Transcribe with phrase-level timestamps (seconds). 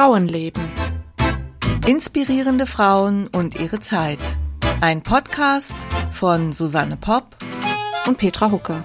[0.00, 0.64] Frauenleben.
[1.86, 4.18] Inspirierende Frauen und ihre Zeit.
[4.80, 5.74] Ein Podcast
[6.10, 7.36] von Susanne Popp
[8.06, 8.82] und Petra Hucke.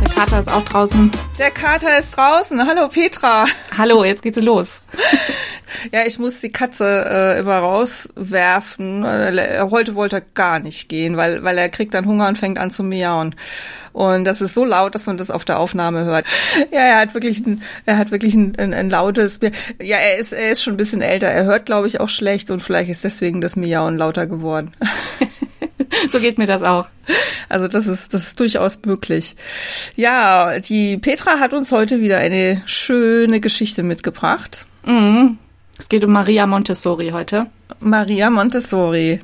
[0.00, 1.10] Der Kater ist auch draußen.
[1.40, 2.64] Der Kater ist draußen.
[2.64, 3.46] Hallo Petra.
[3.76, 4.80] Hallo, jetzt geht's los.
[5.92, 9.04] Ja, ich muss die Katze äh, immer rauswerfen.
[9.70, 12.70] Heute wollte er gar nicht gehen, weil, weil er kriegt dann Hunger und fängt an
[12.70, 13.34] zu miauen.
[13.94, 16.26] Und das ist so laut, dass man das auf der Aufnahme hört.
[16.72, 19.38] Ja, er hat wirklich ein, er hat wirklich ein, ein, ein lautes,
[19.80, 21.28] ja, er ist, er ist schon ein bisschen älter.
[21.28, 24.72] Er hört, glaube ich, auch schlecht und vielleicht ist deswegen das Miauen lauter geworden.
[26.08, 26.88] so geht mir das auch.
[27.48, 29.36] Also das ist, das ist durchaus möglich.
[29.94, 34.66] Ja, die Petra hat uns heute wieder eine schöne Geschichte mitgebracht.
[34.84, 35.38] Mhm.
[35.78, 37.46] Es geht um Maria Montessori heute.
[37.80, 39.20] Maria Montessori.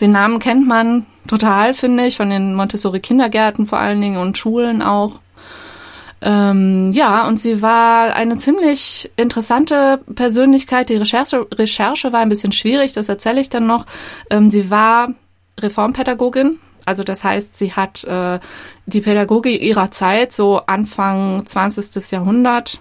[0.00, 4.82] Den Namen kennt man total, finde ich, von den Montessori-Kindergärten vor allen Dingen und Schulen
[4.82, 5.20] auch.
[6.20, 10.88] Ähm, ja, und sie war eine ziemlich interessante Persönlichkeit.
[10.88, 13.86] Die Recherche, Recherche war ein bisschen schwierig, das erzähle ich dann noch.
[14.30, 15.10] Ähm, sie war
[15.60, 18.40] Reformpädagogin, also das heißt, sie hat äh,
[18.86, 22.10] die Pädagogik ihrer Zeit, so Anfang 20.
[22.10, 22.80] Jahrhundert,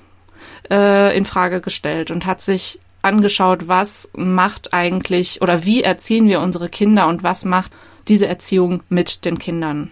[0.71, 6.39] äh, in Frage gestellt und hat sich angeschaut, was macht eigentlich oder wie erziehen wir
[6.39, 7.71] unsere Kinder und was macht
[8.07, 9.91] diese Erziehung mit den Kindern.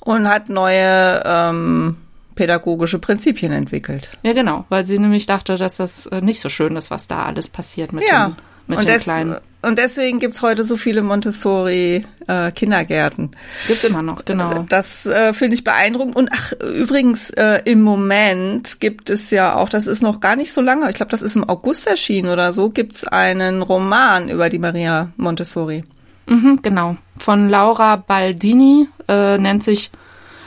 [0.00, 1.96] Und hat neue ähm,
[2.34, 4.18] pädagogische Prinzipien entwickelt.
[4.22, 7.24] Ja, genau, weil sie nämlich dachte, dass das äh, nicht so schön ist, was da
[7.24, 8.28] alles passiert mit ja.
[8.28, 9.36] den mit den des, Kleinen.
[9.66, 13.24] Und deswegen gibt's heute so viele Montessori-Kindergärten.
[13.24, 14.64] Äh, Gibt's immer noch, genau.
[14.68, 16.14] Das äh, finde ich beeindruckend.
[16.14, 20.52] Und ach, übrigens, äh, im Moment gibt es ja auch, das ist noch gar nicht
[20.52, 24.50] so lange, ich glaube, das ist im August erschienen oder so, gibt's einen Roman über
[24.50, 25.82] die Maria Montessori.
[26.26, 26.96] Mhm, genau.
[27.18, 29.90] Von Laura Baldini, äh, nennt sich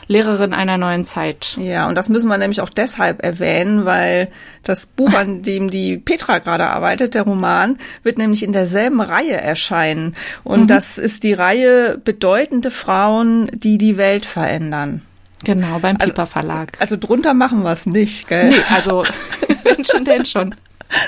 [0.09, 1.55] Lehrerin einer neuen Zeit.
[1.61, 4.29] Ja, und das müssen wir nämlich auch deshalb erwähnen, weil
[4.63, 9.39] das Buch, an dem die Petra gerade arbeitet, der Roman, wird nämlich in derselben Reihe
[9.39, 10.15] erscheinen.
[10.43, 10.67] Und mhm.
[10.67, 15.03] das ist die Reihe Bedeutende Frauen, die die Welt verändern.
[15.43, 16.69] Genau, beim also, Piper Verlag.
[16.79, 18.49] Also, also drunter machen wir es nicht, gell?
[18.49, 19.03] Nee, also
[19.63, 20.55] wenn schon, denn schon.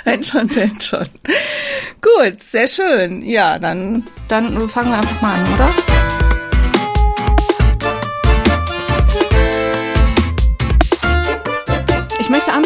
[0.03, 1.07] Wenn schon, denn schon.
[2.01, 3.23] Gut, sehr schön.
[3.23, 4.03] Ja, dann.
[4.27, 6.20] Dann fangen wir einfach mal an, oder?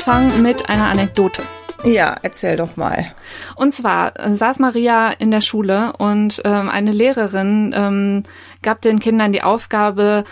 [0.06, 1.42] Anfangen mit einer Anekdote.
[1.84, 3.12] Ja, erzähl doch mal.
[3.56, 8.24] Und zwar äh, saß Maria in der Schule und ähm, eine Lehrerin ähm,
[8.62, 10.24] gab den Kindern die Aufgabe,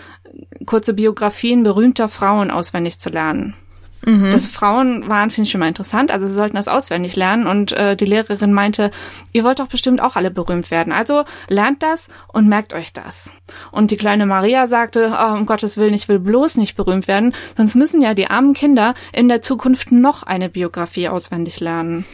[0.64, 3.56] kurze Biografien berühmter Frauen auswendig zu lernen.
[4.06, 4.32] Mhm.
[4.32, 6.10] Das Frauen waren, finde ich schon mal interessant.
[6.10, 7.46] Also sie sollten das auswendig lernen.
[7.46, 8.90] Und äh, die Lehrerin meinte,
[9.32, 10.92] ihr wollt doch bestimmt auch alle berühmt werden.
[10.92, 13.32] Also lernt das und merkt euch das.
[13.70, 17.34] Und die kleine Maria sagte, oh, um Gottes Willen, ich will bloß nicht berühmt werden,
[17.56, 22.04] sonst müssen ja die armen Kinder in der Zukunft noch eine Biografie auswendig lernen.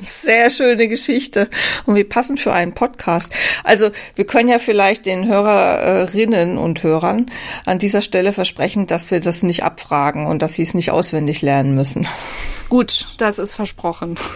[0.00, 1.48] Sehr schöne Geschichte.
[1.86, 3.32] Und wie passend für einen Podcast.
[3.64, 7.26] Also wir können ja vielleicht den Hörerinnen und Hörern
[7.64, 11.33] an dieser Stelle versprechen, dass wir das nicht abfragen und dass sie es nicht auswendig
[11.34, 12.06] auswendig lernen müssen.
[12.68, 14.16] Gut, das ist versprochen.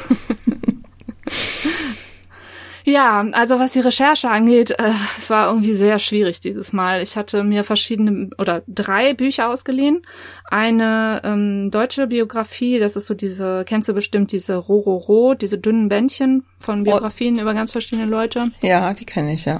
[2.84, 7.02] Ja, also was die Recherche angeht, äh, es war irgendwie sehr schwierig dieses Mal.
[7.02, 10.06] Ich hatte mir verschiedene oder drei Bücher ausgeliehen.
[10.44, 15.90] Eine ähm, deutsche Biografie, das ist so diese, kennst du bestimmt diese Rororo, diese dünnen
[15.90, 17.42] Bändchen von Biografien oh.
[17.42, 18.52] über ganz verschiedene Leute.
[18.62, 19.58] Ja, die kenne ich, ja.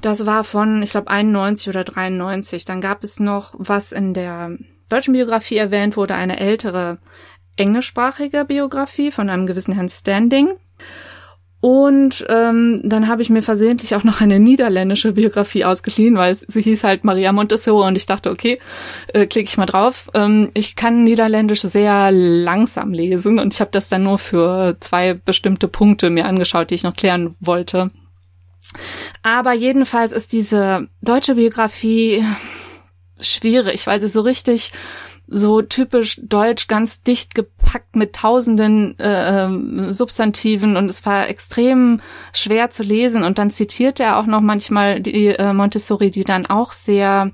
[0.00, 2.64] Das war von, ich glaube, 91 oder 93.
[2.64, 4.56] Dann gab es noch was in der
[4.90, 6.98] deutschen Biografie erwähnt wurde eine ältere
[7.56, 10.50] englischsprachige Biografie von einem gewissen Herrn Standing.
[11.60, 16.62] Und ähm, dann habe ich mir versehentlich auch noch eine niederländische Biografie ausgeliehen, weil sie
[16.62, 18.60] hieß halt Maria Montessori und ich dachte, okay,
[19.12, 20.08] äh, klicke ich mal drauf.
[20.14, 25.14] Ähm, ich kann Niederländisch sehr langsam lesen und ich habe das dann nur für zwei
[25.14, 27.90] bestimmte Punkte mir angeschaut, die ich noch klären wollte.
[29.24, 32.22] Aber jedenfalls ist diese deutsche Biografie
[33.20, 34.72] schwierig, weil sie so richtig
[35.30, 42.00] so typisch deutsch, ganz dicht gepackt mit tausenden äh, ähm, Substantiven und es war extrem
[42.32, 43.22] schwer zu lesen.
[43.22, 47.30] Und dann zitiert er auch noch manchmal die äh, Montessori, die dann auch sehr,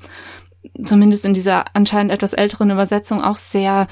[0.83, 3.87] zumindest in dieser anscheinend etwas älteren Übersetzung, auch sehr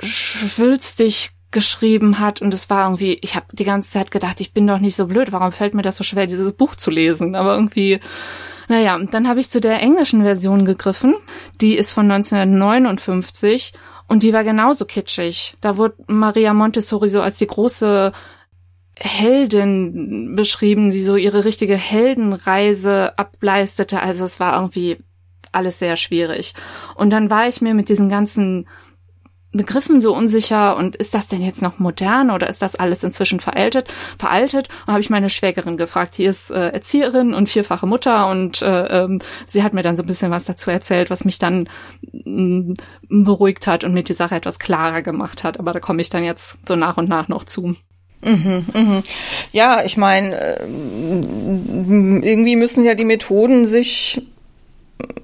[0.00, 4.66] schwülstig geschrieben hat und es war irgendwie, ich habe die ganze Zeit gedacht, ich bin
[4.66, 7.34] doch nicht so blöd, warum fällt mir das so schwer, dieses Buch zu lesen?
[7.34, 7.98] Aber irgendwie
[8.70, 11.16] naja, dann habe ich zu der englischen Version gegriffen.
[11.60, 13.72] Die ist von 1959
[14.06, 15.56] und die war genauso kitschig.
[15.60, 18.12] Da wurde Maria Montessori so als die große
[18.94, 24.00] Heldin beschrieben, die so ihre richtige Heldenreise ableistete.
[24.00, 24.98] Also es war irgendwie
[25.50, 26.54] alles sehr schwierig.
[26.94, 28.68] Und dann war ich mir mit diesen ganzen
[29.52, 33.40] Begriffen so unsicher und ist das denn jetzt noch modern oder ist das alles inzwischen
[33.40, 33.88] veraltet?
[34.18, 38.62] Veraltet und habe ich meine Schwägerin gefragt, die ist äh, Erzieherin und vierfache Mutter und
[38.62, 41.68] äh, ähm, sie hat mir dann so ein bisschen was dazu erzählt, was mich dann
[42.12, 42.74] mm,
[43.08, 45.58] beruhigt hat und mir die Sache etwas klarer gemacht hat.
[45.58, 47.74] Aber da komme ich dann jetzt so nach und nach noch zu.
[48.22, 49.02] Mhm, mhm.
[49.52, 54.22] Ja, ich meine, äh, irgendwie müssen ja die Methoden sich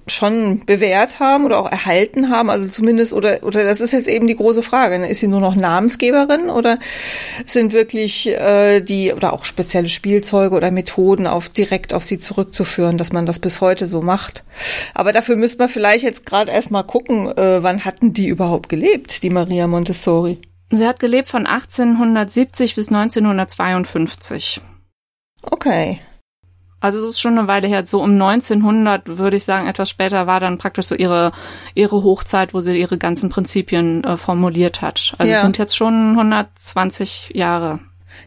[0.08, 4.26] schon bewährt haben oder auch erhalten haben, also zumindest oder oder das ist jetzt eben
[4.26, 5.08] die große Frage, ne?
[5.08, 6.78] ist sie nur noch Namensgeberin oder
[7.44, 12.98] sind wirklich äh, die oder auch spezielle Spielzeuge oder Methoden auf direkt auf sie zurückzuführen,
[12.98, 14.44] dass man das bis heute so macht.
[14.94, 19.22] Aber dafür müsste man vielleicht jetzt gerade erstmal gucken, äh, wann hatten die überhaupt gelebt,
[19.22, 20.38] die Maria Montessori?
[20.70, 24.60] Sie hat gelebt von 1870 bis 1952.
[25.42, 26.00] Okay.
[26.80, 27.86] Also das ist schon eine Weile her.
[27.86, 31.32] So um 1900 würde ich sagen, etwas später war dann praktisch so ihre
[31.74, 35.14] ihre Hochzeit, wo sie ihre ganzen Prinzipien äh, formuliert hat.
[35.18, 35.38] Also ja.
[35.38, 37.80] es sind jetzt schon 120 Jahre.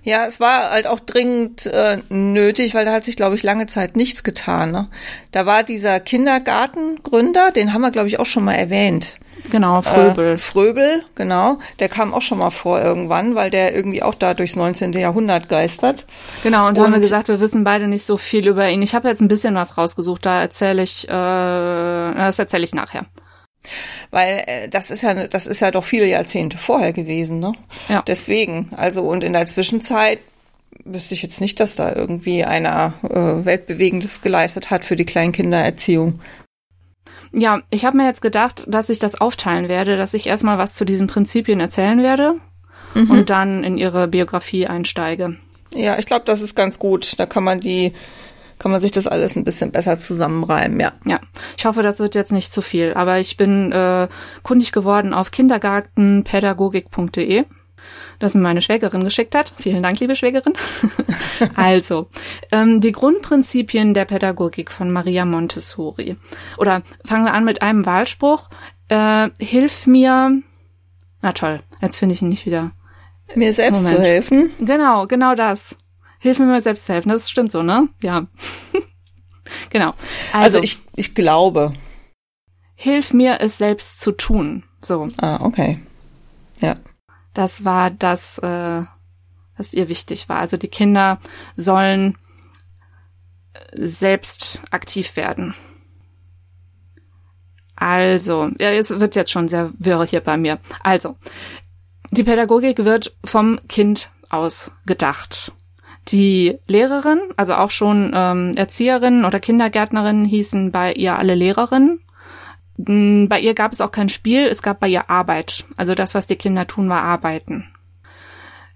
[0.04, 3.68] Ja, es war halt auch dringend äh, nötig, weil da hat sich, glaube ich, lange
[3.68, 4.72] Zeit nichts getan.
[4.72, 4.88] Ne?
[5.32, 9.16] Da war dieser Kindergartengründer, den haben wir, glaube ich, auch schon mal erwähnt.
[9.50, 10.34] Genau, Fröbel.
[10.34, 11.60] Äh, Fröbel, genau.
[11.80, 14.94] Der kam auch schon mal vor irgendwann, weil der irgendwie auch da durchs 19.
[14.94, 16.06] Jahrhundert geistert.
[16.44, 18.82] Genau, und, und haben wir gesagt, wir wissen beide nicht so viel über ihn.
[18.82, 23.06] Ich habe jetzt ein bisschen was rausgesucht, da erzähle ich, äh, das erzähle ich nachher.
[24.12, 27.54] Weil äh, das ist ja, das ist ja doch viele Jahrzehnte vorher gewesen, ne?
[27.88, 28.04] Ja.
[28.08, 30.20] Deswegen, also und in der Zwischenzeit
[30.86, 36.20] wüsste ich jetzt nicht, dass da irgendwie einer äh, Weltbewegendes geleistet hat für die Kleinkindererziehung.
[37.32, 40.74] Ja, ich habe mir jetzt gedacht, dass ich das aufteilen werde, dass ich erstmal was
[40.74, 42.36] zu diesen Prinzipien erzählen werde
[42.96, 43.12] mhm.
[43.12, 45.38] und dann in ihre Biografie einsteige.
[45.74, 47.14] Ja, ich glaube, das ist ganz gut.
[47.18, 47.94] Da kann man die
[48.60, 50.92] kann man sich das alles ein bisschen besser zusammenreimen, ja.
[51.06, 51.20] Ja,
[51.58, 54.10] ich hoffe, das wird jetzt nicht zu viel, aber ich bin äh,
[54.44, 57.46] kundig geworden auf kindergartenpädagogik.de
[58.20, 59.54] das mir meine Schwägerin geschickt hat.
[59.58, 60.54] Vielen Dank, liebe Schwägerin.
[61.56, 62.08] also,
[62.52, 66.16] ähm, die Grundprinzipien der Pädagogik von Maria Montessori.
[66.58, 68.50] Oder fangen wir an mit einem Wahlspruch.
[68.90, 70.42] Äh, hilf mir.
[71.22, 72.72] Na toll, jetzt finde ich ihn nicht wieder.
[73.36, 73.98] Mir selbst Moment.
[73.98, 74.52] zu helfen.
[74.60, 75.78] Genau, genau das.
[76.20, 77.10] Hilf mir mir selbst zu helfen.
[77.10, 77.88] Das stimmt so, ne?
[78.02, 78.28] Ja.
[79.70, 79.94] genau.
[80.34, 81.74] Also, also ich, ich glaube.
[82.76, 84.64] Hilf mir es selbst zu tun.
[84.82, 85.08] So.
[85.18, 85.80] Ah, okay.
[86.60, 86.76] Ja.
[87.40, 88.84] Das war das, äh,
[89.56, 90.40] was ihr wichtig war.
[90.40, 91.20] Also die Kinder
[91.56, 92.18] sollen
[93.72, 95.56] selbst aktiv werden.
[97.78, 100.60] Also, ja, es wird jetzt schon sehr wirr hier bei mir.
[100.84, 101.16] Also,
[102.12, 105.54] die Pädagogik wird vom Kind aus gedacht.
[106.10, 112.02] Die Lehrerin, also auch schon ähm, Erzieherinnen oder Kindergärtnerinnen hießen bei ihr alle Lehrerinnen.
[112.82, 115.66] Bei ihr gab es auch kein Spiel, es gab bei ihr Arbeit.
[115.76, 117.68] Also das, was die Kinder tun, war Arbeiten.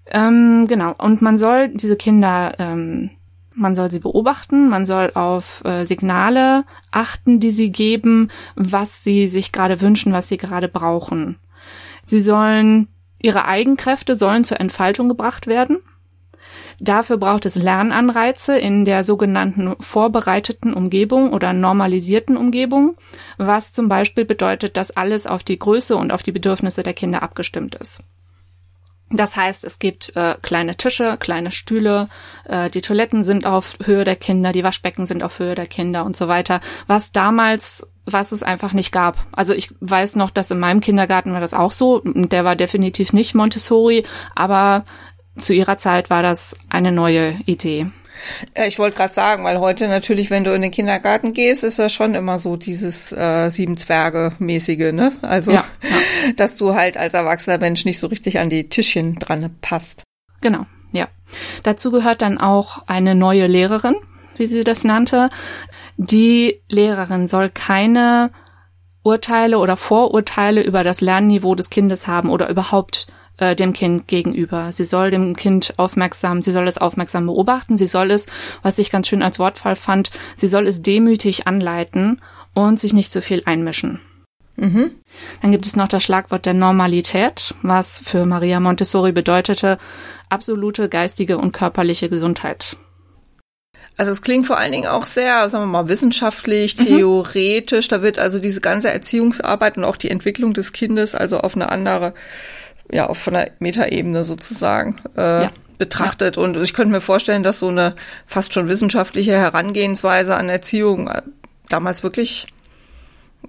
[0.06, 0.94] Ähm, genau.
[0.98, 3.12] Und man soll diese Kinder, ähm,
[3.54, 9.26] man soll sie beobachten, man soll auf äh, Signale achten, die sie geben, was sie
[9.26, 11.38] sich gerade wünschen, was sie gerade brauchen.
[12.04, 12.88] Sie sollen,
[13.22, 15.78] ihre Eigenkräfte sollen zur Entfaltung gebracht werden.
[16.80, 22.96] Dafür braucht es Lernanreize in der sogenannten vorbereiteten Umgebung oder normalisierten Umgebung,
[23.38, 27.22] was zum Beispiel bedeutet, dass alles auf die Größe und auf die Bedürfnisse der Kinder
[27.22, 28.02] abgestimmt ist.
[29.10, 32.08] Das heißt, es gibt äh, kleine Tische, kleine Stühle,
[32.44, 36.04] äh, die Toiletten sind auf Höhe der Kinder, die Waschbecken sind auf Höhe der Kinder
[36.04, 39.16] und so weiter, was damals was es einfach nicht gab.
[39.32, 42.02] Also ich weiß noch, dass in meinem Kindergarten war das auch so.
[42.04, 44.84] Der war definitiv nicht Montessori, aber
[45.38, 47.86] zu ihrer Zeit war das eine neue Idee.
[48.66, 51.88] Ich wollte gerade sagen, weil heute natürlich, wenn du in den Kindergarten gehst, ist ja
[51.88, 55.12] schon immer so dieses äh, sieben Zwerge mäßige, ne?
[55.22, 56.32] Also, ja, ja.
[56.36, 60.04] dass du halt als erwachsener Mensch nicht so richtig an die Tischchen dran passt.
[60.40, 61.08] Genau, ja.
[61.64, 63.96] Dazu gehört dann auch eine neue Lehrerin,
[64.36, 65.28] wie sie das nannte.
[65.96, 68.30] Die Lehrerin soll keine
[69.02, 73.06] Urteile oder Vorurteile über das Lernniveau des Kindes haben oder überhaupt
[73.38, 74.72] äh, dem Kind gegenüber.
[74.72, 78.26] Sie soll dem Kind aufmerksam, sie soll es aufmerksam beobachten, sie soll es,
[78.62, 82.20] was ich ganz schön als Wortfall fand, sie soll es demütig anleiten
[82.54, 84.00] und sich nicht zu viel einmischen.
[84.56, 84.92] Mhm.
[85.42, 89.78] Dann gibt es noch das Schlagwort der Normalität, was für Maria Montessori bedeutete
[90.28, 92.76] absolute geistige und körperliche Gesundheit.
[93.96, 96.86] Also es klingt vor allen Dingen auch sehr, sagen wir mal, wissenschaftlich, mhm.
[96.86, 97.86] theoretisch.
[97.88, 101.70] Da wird also diese ganze Erziehungsarbeit und auch die Entwicklung des Kindes also auf eine
[101.70, 102.14] andere
[102.94, 105.50] ja, auf von der Metaebene sozusagen äh, ja.
[105.78, 106.36] betrachtet.
[106.36, 106.42] Ja.
[106.42, 111.22] Und ich könnte mir vorstellen, dass so eine fast schon wissenschaftliche Herangehensweise an Erziehung äh,
[111.68, 112.46] damals wirklich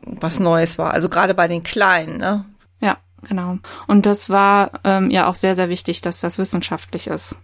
[0.01, 0.93] was Neues war.
[0.93, 2.45] Also gerade bei den Kleinen, ne?
[2.81, 3.59] Ja, genau.
[3.85, 7.37] Und das war ähm, ja auch sehr, sehr wichtig, dass das wissenschaftlich ist.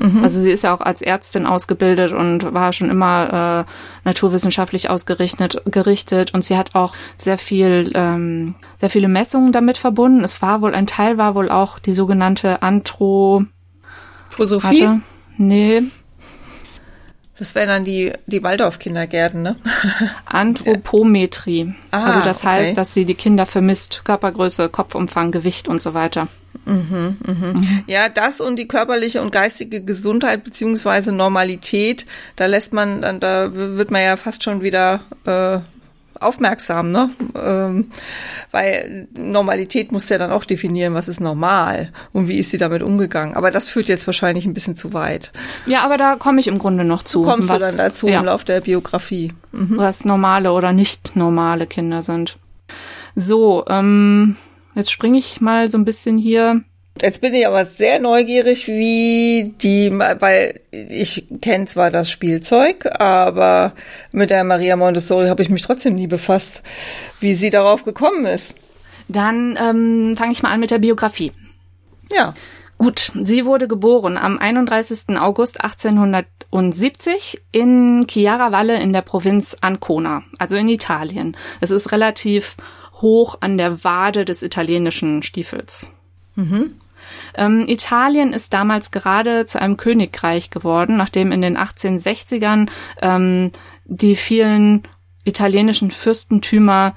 [0.00, 0.22] Mhm.
[0.22, 3.70] Also sie ist ja auch als Ärztin ausgebildet und war schon immer äh,
[4.04, 10.24] naturwissenschaftlich ausgerichtet gerichtet und sie hat auch sehr viel ähm, sehr viele Messungen damit verbunden.
[10.24, 13.44] Es war wohl ein Teil war wohl auch die sogenannte Anthro
[14.28, 14.82] Philosophie.
[14.82, 15.00] Warte,
[15.38, 15.82] nee.
[17.38, 19.56] Das wären dann die, die Waldorf-Kindergärten, ne?
[20.24, 21.74] Anthropometrie.
[21.90, 22.48] Ah, also das okay.
[22.48, 26.28] heißt, dass sie die Kinder vermisst, Körpergröße, Kopfumfang, Gewicht und so weiter.
[26.66, 27.16] Mhm.
[27.24, 27.84] Mhm.
[27.86, 33.90] Ja, das und die körperliche und geistige Gesundheit beziehungsweise Normalität, da lässt man, da wird
[33.90, 35.60] man ja fast schon wieder äh,
[36.20, 37.10] aufmerksam, ne?
[37.40, 37.90] Ähm,
[38.50, 42.82] weil Normalität muss ja dann auch definieren, was ist normal und wie ist sie damit
[42.82, 43.36] umgegangen.
[43.36, 45.32] Aber das führt jetzt wahrscheinlich ein bisschen zu weit.
[45.66, 47.22] Ja, aber da komme ich im Grunde noch zu.
[47.22, 48.18] Kommst was, du dann dazu ja.
[48.18, 49.32] im Lauf der Biografie?
[49.52, 49.76] Mhm.
[49.76, 52.38] Was normale oder nicht normale Kinder sind.
[53.14, 54.36] So, ähm,
[54.76, 56.62] jetzt springe ich mal so ein bisschen hier
[57.00, 63.74] Jetzt bin ich aber sehr neugierig, wie die, weil ich kenne zwar das Spielzeug, aber
[64.12, 66.62] mit der Maria Montessori habe ich mich trotzdem nie befasst,
[67.20, 68.54] wie sie darauf gekommen ist.
[69.08, 71.32] Dann ähm, fange ich mal an mit der Biografie.
[72.10, 72.34] Ja.
[72.78, 75.18] Gut, sie wurde geboren am 31.
[75.18, 81.36] August 1870 in Chiaravalle in der Provinz Ancona, also in Italien.
[81.60, 82.56] Es ist relativ
[83.00, 85.86] hoch an der Wade des italienischen Stiefels.
[86.34, 86.74] Mhm.
[87.34, 92.68] Ähm, Italien ist damals gerade zu einem Königreich geworden, nachdem in den 1860ern
[93.00, 93.52] ähm,
[93.84, 94.82] die vielen
[95.24, 96.94] italienischen Fürstentümer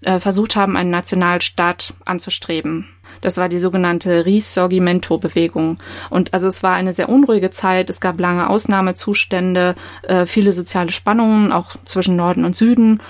[0.00, 2.88] äh, versucht haben, einen Nationalstaat anzustreben.
[3.20, 5.78] Das war die sogenannte Risorgimento-Bewegung.
[6.08, 7.90] Und also es war eine sehr unruhige Zeit.
[7.90, 13.00] Es gab lange Ausnahmezustände, äh, viele soziale Spannungen, auch zwischen Norden und Süden.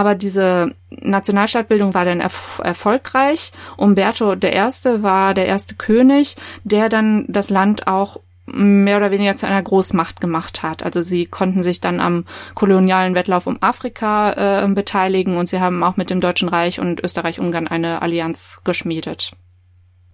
[0.00, 3.52] Aber diese Nationalstaatbildung war dann erf erfolgreich.
[3.76, 5.02] Umberto I.
[5.02, 10.22] war der erste König, der dann das Land auch mehr oder weniger zu einer Großmacht
[10.22, 10.82] gemacht hat.
[10.82, 15.84] Also sie konnten sich dann am kolonialen Wettlauf um Afrika äh, beteiligen und sie haben
[15.84, 19.32] auch mit dem Deutschen Reich und Österreich-Ungarn eine Allianz geschmiedet.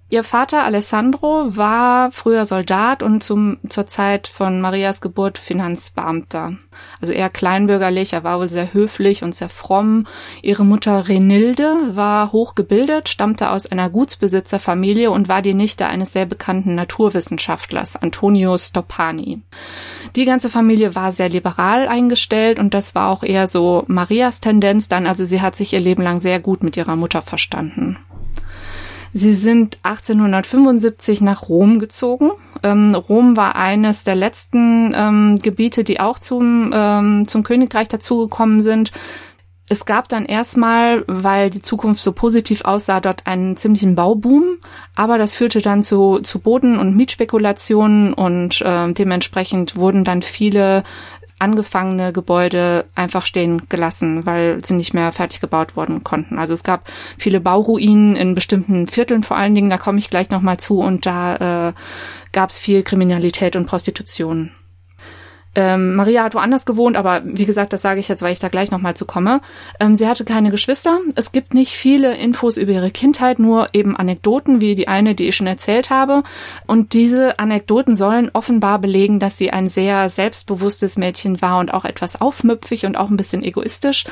[0.09, 6.57] Ihr Vater Alessandro war früher Soldat und zum, zur Zeit von Marias Geburt Finanzbeamter.
[7.01, 10.07] Also eher kleinbürgerlich, er war wohl sehr höflich und sehr fromm.
[10.43, 16.27] Ihre Mutter Renilde war hochgebildet, stammte aus einer Gutsbesitzerfamilie und war die Nichte eines sehr
[16.27, 19.43] bekannten Naturwissenschaftlers, Antonio Stoppani.
[20.15, 24.87] Die ganze Familie war sehr liberal eingestellt und das war auch eher so Marias Tendenz
[24.87, 27.99] dann, also sie hat sich ihr Leben lang sehr gut mit ihrer Mutter verstanden.
[29.19, 32.33] Sie sind 1875 nach Rom gezogen.
[32.63, 38.61] Ähm, Rom war eines der letzten ähm, Gebiete, die auch zum, ähm, zum Königreich dazugekommen
[38.61, 38.93] sind.
[39.71, 44.59] Es gab dann erstmal, weil die Zukunft so positiv aussah, dort einen ziemlichen Bauboom,
[44.95, 50.85] aber das führte dann zu, zu Boden- und Mietspekulationen und äh, dementsprechend wurden dann viele
[51.39, 56.39] angefangene Gebäude einfach stehen gelassen, weil sie nicht mehr fertig gebaut worden konnten.
[56.39, 60.31] Also es gab viele Bauruinen in bestimmten Vierteln vor allen Dingen, da komme ich gleich
[60.31, 61.73] nochmal zu und da äh,
[62.33, 64.51] gab es viel Kriminalität und Prostitution.
[65.57, 68.49] Ähm, Maria hat woanders gewohnt, aber wie gesagt, das sage ich jetzt, weil ich da
[68.49, 69.41] gleich nochmal zu komme.
[69.81, 71.01] Ähm, sie hatte keine Geschwister.
[71.15, 75.29] Es gibt nicht viele Infos über ihre Kindheit, nur eben Anekdoten, wie die eine, die
[75.29, 76.23] ich schon erzählt habe.
[76.67, 81.87] Und diese Anekdoten sollen offenbar belegen, dass sie ein sehr selbstbewusstes Mädchen war und auch
[81.87, 84.05] etwas aufmüpfig und auch ein bisschen egoistisch.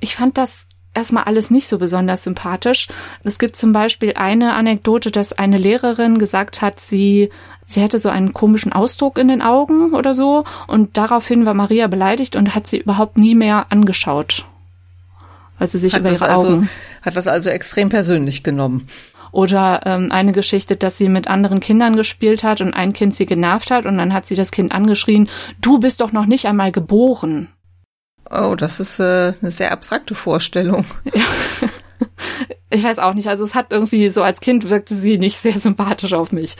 [0.00, 2.88] Ich fand das erstmal alles nicht so besonders sympathisch.
[3.22, 7.30] Es gibt zum Beispiel eine Anekdote, dass eine Lehrerin gesagt hat, sie,
[7.64, 11.86] sie hätte so einen komischen Ausdruck in den Augen oder so und daraufhin war Maria
[11.86, 14.44] beleidigt und hat sie überhaupt nie mehr angeschaut.
[15.58, 16.68] Weil sie sich hat über ihre also, Augen.
[17.02, 18.88] Hat das also extrem persönlich genommen.
[19.30, 23.26] Oder ähm, eine Geschichte, dass sie mit anderen Kindern gespielt hat und ein Kind sie
[23.26, 25.28] genervt hat und dann hat sie das Kind angeschrien,
[25.60, 27.48] du bist doch noch nicht einmal geboren.
[28.30, 30.84] Oh, das ist äh, eine sehr abstrakte Vorstellung.
[31.14, 31.22] Ja.
[32.70, 33.28] Ich weiß auch nicht.
[33.28, 36.56] Also es hat irgendwie so als Kind wirkte sie nicht sehr sympathisch auf mich.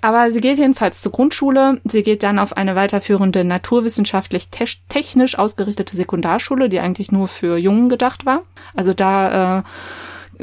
[0.00, 1.80] Aber sie geht jedenfalls zur Grundschule.
[1.84, 7.90] Sie geht dann auf eine weiterführende naturwissenschaftlich technisch ausgerichtete Sekundarschule, die eigentlich nur für Jungen
[7.90, 8.42] gedacht war.
[8.74, 9.62] Also da äh,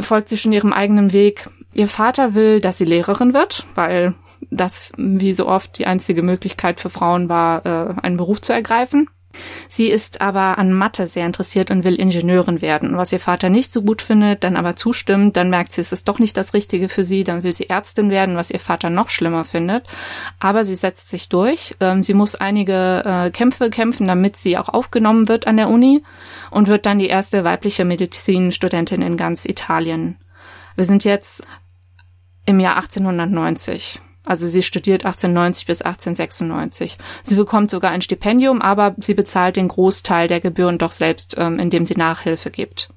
[0.01, 1.49] folgt sie schon ihrem eigenen Weg.
[1.73, 4.13] Ihr Vater will, dass sie Lehrerin wird, weil
[4.51, 9.09] das wie so oft die einzige Möglichkeit für Frauen war, äh, einen Beruf zu ergreifen.
[9.69, 13.71] Sie ist aber an Mathe sehr interessiert und will Ingenieurin werden, was ihr Vater nicht
[13.73, 16.89] so gut findet, dann aber zustimmt, dann merkt sie, es ist doch nicht das Richtige
[16.89, 19.85] für sie, dann will sie Ärztin werden, was ihr Vater noch schlimmer findet.
[20.39, 21.75] Aber sie setzt sich durch.
[21.79, 26.03] Ähm, sie muss einige äh, Kämpfe kämpfen, damit sie auch aufgenommen wird an der Uni
[26.51, 30.17] und wird dann die erste weibliche Medizinstudentin in ganz Italien.
[30.75, 31.45] Wir sind jetzt
[32.45, 34.01] im Jahr 1890.
[34.27, 36.97] Also sie studiert 1890 bis 1896.
[37.23, 41.59] Sie bekommt sogar ein Stipendium, aber sie bezahlt den Großteil der Gebühren doch selbst, ähm,
[41.59, 42.89] indem sie Nachhilfe gibt.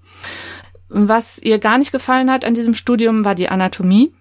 [0.89, 4.13] Was ihr gar nicht gefallen hat an diesem Studium war die Anatomie.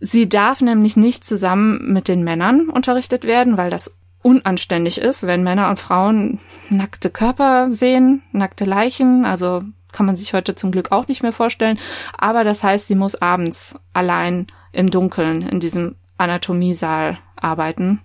[0.00, 5.42] Sie darf nämlich nicht zusammen mit den Männern unterrichtet werden, weil das unanständig ist, wenn
[5.42, 9.60] Männer und Frauen nackte Körper sehen, nackte Leichen, also
[9.92, 11.78] kann man sich heute zum Glück auch nicht mehr vorstellen.
[12.16, 18.00] Aber das heißt, sie muss abends allein im Dunkeln in diesem Anatomiesaal arbeiten.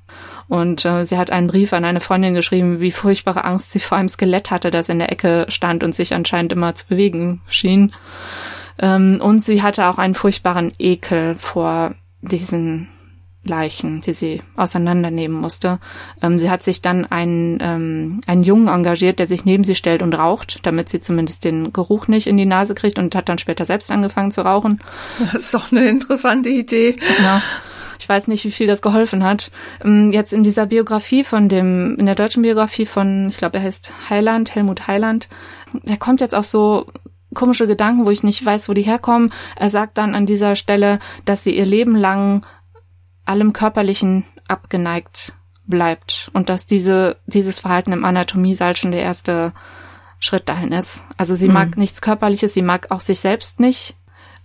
[0.47, 3.97] Und äh, sie hat einen Brief an eine Freundin geschrieben, wie furchtbare Angst sie vor
[3.97, 7.93] einem Skelett hatte, das in der Ecke stand und sich anscheinend immer zu bewegen schien.
[8.79, 12.89] Ähm, und sie hatte auch einen furchtbaren Ekel vor diesen
[13.43, 15.79] Leichen, die sie auseinandernehmen musste.
[16.21, 20.01] Ähm, sie hat sich dann einen, ähm, einen Jungen engagiert, der sich neben sie stellt
[20.01, 23.37] und raucht, damit sie zumindest den Geruch nicht in die Nase kriegt und hat dann
[23.37, 24.81] später selbst angefangen zu rauchen.
[25.19, 26.97] Das ist doch eine interessante Idee.
[27.21, 27.41] Ja.
[27.99, 29.51] Ich weiß nicht, wie viel das geholfen hat.
[29.83, 33.63] Ähm, jetzt in dieser Biografie von dem, in der deutschen Biografie von, ich glaube, er
[33.63, 35.29] heißt Heiland, Helmut Heiland,
[35.85, 36.87] er kommt jetzt auf so
[37.33, 39.33] komische Gedanken, wo ich nicht weiß, wo die herkommen.
[39.55, 42.45] Er sagt dann an dieser Stelle, dass sie ihr Leben lang
[43.25, 45.33] allem Körperlichen abgeneigt
[45.65, 49.53] bleibt und dass diese, dieses Verhalten im Anatomiesaal schon der erste
[50.19, 51.05] Schritt dahin ist.
[51.17, 51.53] Also sie mhm.
[51.53, 53.95] mag nichts Körperliches, sie mag auch sich selbst nicht,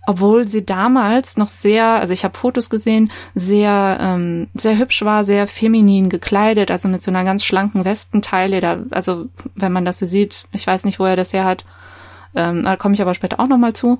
[0.05, 5.23] obwohl sie damals noch sehr, also ich habe Fotos gesehen, sehr, ähm, sehr hübsch war,
[5.23, 8.59] sehr feminin gekleidet, also mit so einer ganz schlanken Westenteile.
[8.59, 11.65] Da, also wenn man das so sieht, ich weiß nicht, wo er das her hat,
[12.35, 13.99] ähm, da komme ich aber später auch noch mal zu.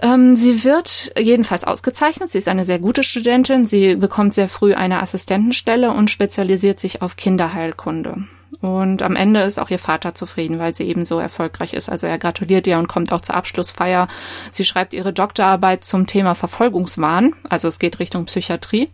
[0.00, 2.30] Ähm, sie wird jedenfalls ausgezeichnet.
[2.30, 3.66] Sie ist eine sehr gute Studentin.
[3.66, 8.24] Sie bekommt sehr früh eine Assistentenstelle und spezialisiert sich auf Kinderheilkunde.
[8.60, 11.88] Und am Ende ist auch ihr Vater zufrieden, weil sie eben so erfolgreich ist.
[11.88, 14.08] Also er gratuliert ihr und kommt auch zur Abschlussfeier.
[14.50, 17.34] Sie schreibt ihre Doktorarbeit zum Thema Verfolgungswahn.
[17.48, 18.90] Also es geht Richtung Psychiatrie.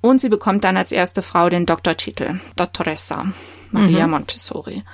[0.00, 3.26] Und sie bekommt dann als erste Frau den Doktortitel, Dottoressa.
[3.72, 4.12] Maria mhm.
[4.12, 4.84] Montessori.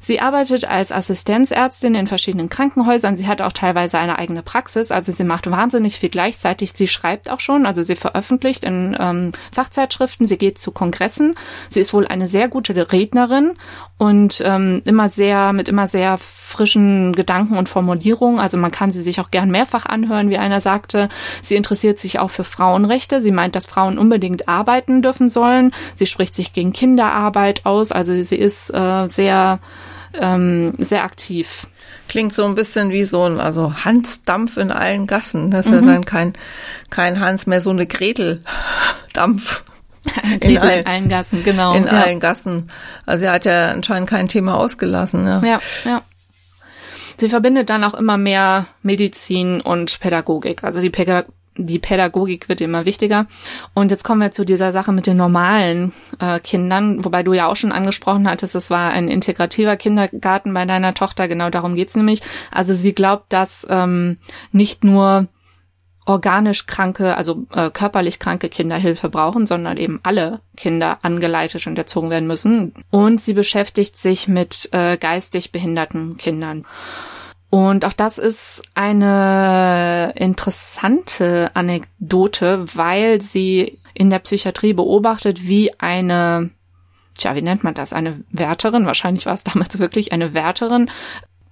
[0.00, 3.16] Sie arbeitet als Assistenzärztin in verschiedenen Krankenhäusern.
[3.16, 4.90] Sie hat auch teilweise eine eigene Praxis.
[4.90, 6.72] Also sie macht wahnsinnig viel gleichzeitig.
[6.72, 10.26] Sie schreibt auch schon, also sie veröffentlicht in ähm, Fachzeitschriften.
[10.26, 11.34] Sie geht zu Kongressen.
[11.68, 13.52] Sie ist wohl eine sehr gute Rednerin
[13.98, 18.40] und ähm, immer sehr mit immer sehr frischen Gedanken und Formulierungen.
[18.40, 21.08] Also man kann sie sich auch gern mehrfach anhören, wie einer sagte.
[21.42, 23.20] Sie interessiert sich auch für Frauenrechte.
[23.20, 25.72] Sie meint, dass Frauen unbedingt arbeiten dürfen sollen.
[25.94, 27.92] Sie spricht sich gegen Kinderarbeit aus.
[27.92, 29.60] Also sie ist äh, sehr,
[30.14, 31.66] ähm, sehr aktiv.
[32.08, 35.50] Klingt so ein bisschen wie so ein, also Hansdampf in allen Gassen.
[35.50, 35.86] Das ist mhm.
[35.88, 36.32] ja dann kein,
[36.90, 39.64] kein Hans mehr, so eine Gretel-Dampf.
[40.40, 41.74] in, all, in allen Gassen, genau.
[41.74, 41.92] In ja.
[41.92, 42.70] allen Gassen.
[43.06, 45.26] Also er hat ja anscheinend kein Thema ausgelassen.
[45.26, 45.60] Ja, ja.
[45.84, 46.02] ja.
[47.16, 50.64] Sie verbindet dann auch immer mehr Medizin und Pädagogik.
[50.64, 51.26] Also die, Päda
[51.66, 53.26] die Pädagogik wird immer wichtiger.
[53.74, 57.46] Und jetzt kommen wir zu dieser Sache mit den normalen äh, Kindern, wobei du ja
[57.46, 61.28] auch schon angesprochen hattest, es war ein integrativer Kindergarten bei deiner Tochter.
[61.28, 62.22] Genau darum geht's nämlich.
[62.50, 64.18] Also sie glaubt, dass ähm,
[64.52, 65.28] nicht nur
[66.06, 71.78] organisch kranke, also äh, körperlich kranke Kinder Hilfe brauchen, sondern eben alle Kinder angeleitet und
[71.78, 72.74] erzogen werden müssen.
[72.90, 76.64] Und sie beschäftigt sich mit äh, geistig behinderten Kindern.
[77.50, 86.50] Und auch das ist eine interessante Anekdote, weil sie in der Psychiatrie beobachtet, wie eine,
[87.18, 87.92] tja, wie nennt man das?
[87.92, 90.90] Eine Wärterin, wahrscheinlich war es damals wirklich eine Wärterin,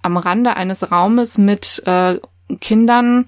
[0.01, 2.19] am Rande eines Raumes mit äh,
[2.61, 3.25] Kindern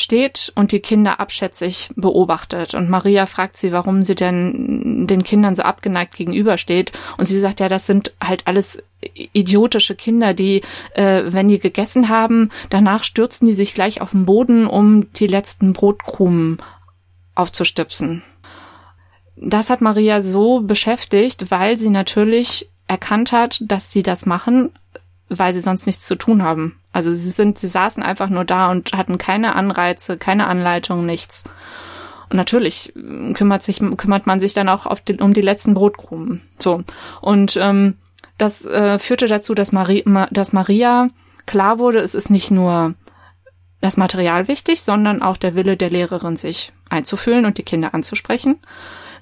[0.00, 2.74] steht und die Kinder abschätzig beobachtet.
[2.74, 6.92] Und Maria fragt sie, warum sie denn den Kindern so abgeneigt gegenübersteht.
[7.16, 8.82] Und sie sagt, ja, das sind halt alles
[9.32, 10.62] idiotische Kinder, die,
[10.94, 15.26] äh, wenn die gegessen haben, danach stürzen die sich gleich auf den Boden, um die
[15.26, 16.58] letzten Brotkrumen
[17.34, 18.22] aufzustüpsen.
[19.36, 24.72] Das hat Maria so beschäftigt, weil sie natürlich erkannt hat, dass sie das machen,
[25.28, 26.79] weil sie sonst nichts zu tun haben.
[26.92, 31.44] Also sie sind, sie saßen einfach nur da und hatten keine Anreize, keine Anleitung, nichts.
[32.28, 32.92] Und natürlich
[33.34, 36.42] kümmert sich, kümmert man sich dann auch auf den, um die letzten Brotkrumen.
[36.58, 36.82] So.
[37.20, 37.96] Und ähm,
[38.38, 41.08] das äh, führte dazu, dass, Marie, dass Maria
[41.46, 42.94] klar wurde, es ist nicht nur
[43.80, 48.58] das Material wichtig, sondern auch der Wille der Lehrerin, sich einzufühlen und die Kinder anzusprechen.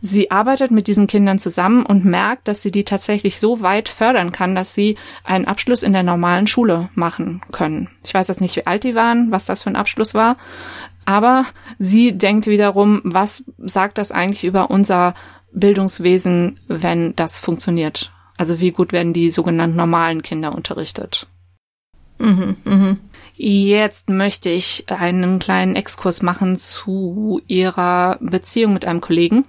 [0.00, 4.32] Sie arbeitet mit diesen Kindern zusammen und merkt, dass sie die tatsächlich so weit fördern
[4.32, 7.90] kann, dass sie einen Abschluss in der normalen Schule machen können.
[8.04, 10.36] Ich weiß jetzt nicht, wie alt die waren, was das für ein Abschluss war,
[11.04, 11.46] aber
[11.78, 15.14] sie denkt wiederum, was sagt das eigentlich über unser
[15.52, 18.12] Bildungswesen, wenn das funktioniert?
[18.36, 21.26] Also wie gut werden die sogenannten normalen Kinder unterrichtet?
[22.18, 22.96] Mhm, mh.
[23.34, 29.44] Jetzt möchte ich einen kleinen Exkurs machen zu ihrer Beziehung mit einem Kollegen,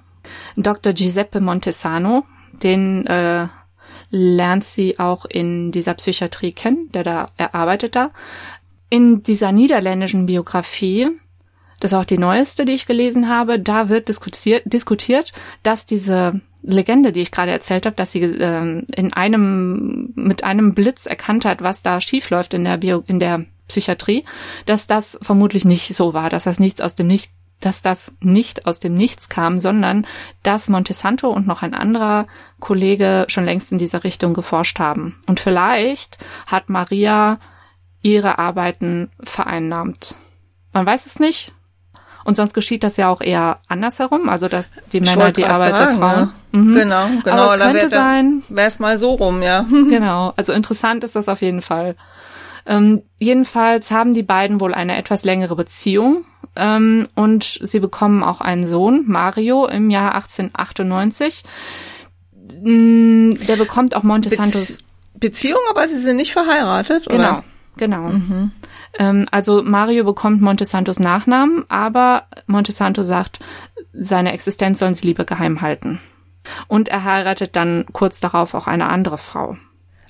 [0.56, 0.94] Dr.
[0.94, 2.24] Giuseppe Montesano.
[2.64, 3.48] Den äh,
[4.10, 8.12] lernt sie auch in dieser Psychiatrie kennen, der da er arbeitet da.
[8.90, 11.10] In dieser niederländischen Biografie,
[11.80, 15.32] das ist auch die neueste, die ich gelesen habe, da wird diskutiert, diskutiert
[15.64, 20.74] dass diese Legende, die ich gerade erzählt habe, dass sie äh, in einem mit einem
[20.74, 24.26] Blitz erkannt hat, was da schiefläuft in der Bio, in der Psychiatrie,
[24.66, 28.66] dass das vermutlich nicht so war, dass das nichts aus dem nicht dass das nicht
[28.66, 30.06] aus dem Nichts kam, sondern
[30.44, 32.28] dass Montesanto und noch ein anderer
[32.60, 35.22] Kollege schon längst in dieser Richtung geforscht haben.
[35.28, 36.18] Und vielleicht
[36.48, 37.40] hat Maria
[38.02, 40.16] ihre Arbeiten vereinnahmt.
[40.74, 41.54] Man weiß es nicht.
[42.26, 45.90] Und sonst geschieht das ja auch eher andersherum, also dass die Männer die Arbeit sagen,
[45.90, 46.20] der Frauen.
[46.20, 46.60] Ja.
[46.60, 46.74] Mhm.
[46.76, 47.38] Genau, genau.
[47.38, 48.44] Aber es könnte wär, sein.
[48.50, 49.66] Wäre es mal so rum, ja.
[49.90, 50.34] genau.
[50.36, 51.96] Also interessant ist das auf jeden Fall.
[52.70, 56.24] Ähm, jedenfalls haben die beiden wohl eine etwas längere Beziehung
[56.56, 61.44] ähm, und sie bekommen auch einen Sohn, Mario, im Jahr 1898.
[62.62, 67.44] Mm, der bekommt auch Montesantos Be Beziehung, aber sie sind nicht verheiratet, oder?
[67.76, 68.10] Genau, genau.
[68.14, 68.52] Mhm.
[69.00, 73.40] Ähm, also Mario bekommt Montesantos Nachnamen, aber Montesanto sagt,
[73.94, 76.00] seine Existenz sollen sie lieber geheim halten.
[76.68, 79.58] Und er heiratet dann kurz darauf auch eine andere Frau.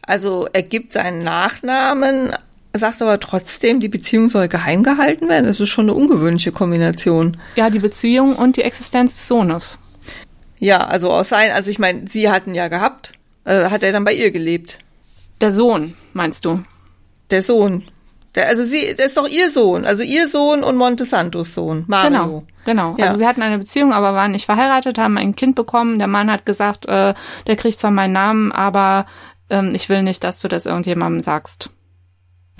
[0.01, 2.33] Also er gibt seinen Nachnamen,
[2.73, 5.47] sagt aber trotzdem, die Beziehung soll geheim gehalten werden.
[5.47, 7.37] Das ist schon eine ungewöhnliche Kombination.
[7.55, 9.79] Ja, die Beziehung und die Existenz des Sohnes.
[10.59, 13.13] Ja, also aus sein, also ich meine, sie hatten ja gehabt.
[13.45, 14.79] Äh, hat er dann bei ihr gelebt?
[15.41, 16.63] Der Sohn, meinst du?
[17.31, 17.85] Der Sohn.
[18.35, 22.09] Der, also sie, das ist doch ihr Sohn, also ihr Sohn und Montesantos Sohn, Mario.
[22.09, 22.95] Genau, genau.
[22.97, 23.05] Ja.
[23.05, 25.97] Also sie hatten eine Beziehung, aber waren nicht verheiratet, haben ein Kind bekommen.
[25.97, 27.15] Der Mann hat gesagt, äh,
[27.47, 29.07] der kriegt zwar meinen Namen, aber
[29.49, 31.71] ähm, ich will nicht, dass du das irgendjemandem sagst,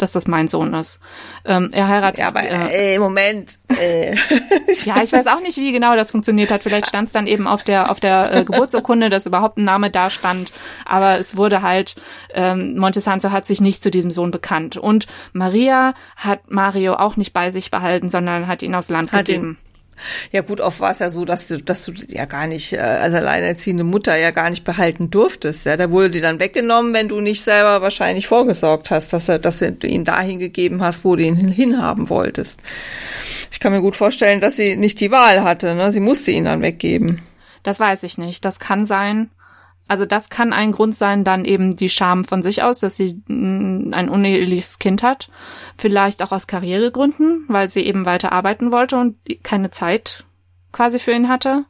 [0.01, 0.99] dass das mein Sohn ist.
[1.45, 2.19] Ähm, er heiratet.
[2.19, 3.59] Ja, aber äh, äh, Moment.
[3.79, 4.15] Äh.
[4.85, 6.63] ja, ich weiß auch nicht, wie genau das funktioniert hat.
[6.63, 9.89] Vielleicht stand es dann eben auf der auf der äh, Geburtsurkunde, dass überhaupt ein Name
[9.89, 10.51] da stand.
[10.85, 11.95] Aber es wurde halt
[12.33, 17.33] ähm, Montesanto hat sich nicht zu diesem Sohn bekannt und Maria hat Mario auch nicht
[17.33, 19.57] bei sich behalten, sondern hat ihn aufs Land hat gegeben.
[19.62, 19.68] Ihn
[20.31, 22.77] ja gut, oft war es ja so, dass du, dass du ja gar nicht, äh,
[22.77, 25.65] als alleinerziehende Mutter ja gar nicht behalten durftest.
[25.65, 29.39] Ja, da wurde dir dann weggenommen, wenn du nicht selber wahrscheinlich vorgesorgt hast, dass er,
[29.39, 32.62] dass du ihn dahin gegeben hast, wo du ihn hinhaben wolltest.
[33.51, 35.75] Ich kann mir gut vorstellen, dass sie nicht die Wahl hatte.
[35.75, 35.91] Ne?
[35.91, 37.21] Sie musste ihn dann weggeben.
[37.63, 38.45] Das weiß ich nicht.
[38.45, 39.29] Das kann sein.
[39.89, 43.21] Also das kann ein Grund sein, dann eben die Scham von sich aus, dass sie
[43.28, 45.32] mm, ein uneheliches Kind hat.
[45.80, 50.25] Vielleicht auch aus Karrieregründen, weil sie eben weiter arbeiten wollte und keine Zeit
[50.71, 51.65] quasi für ihn hatte.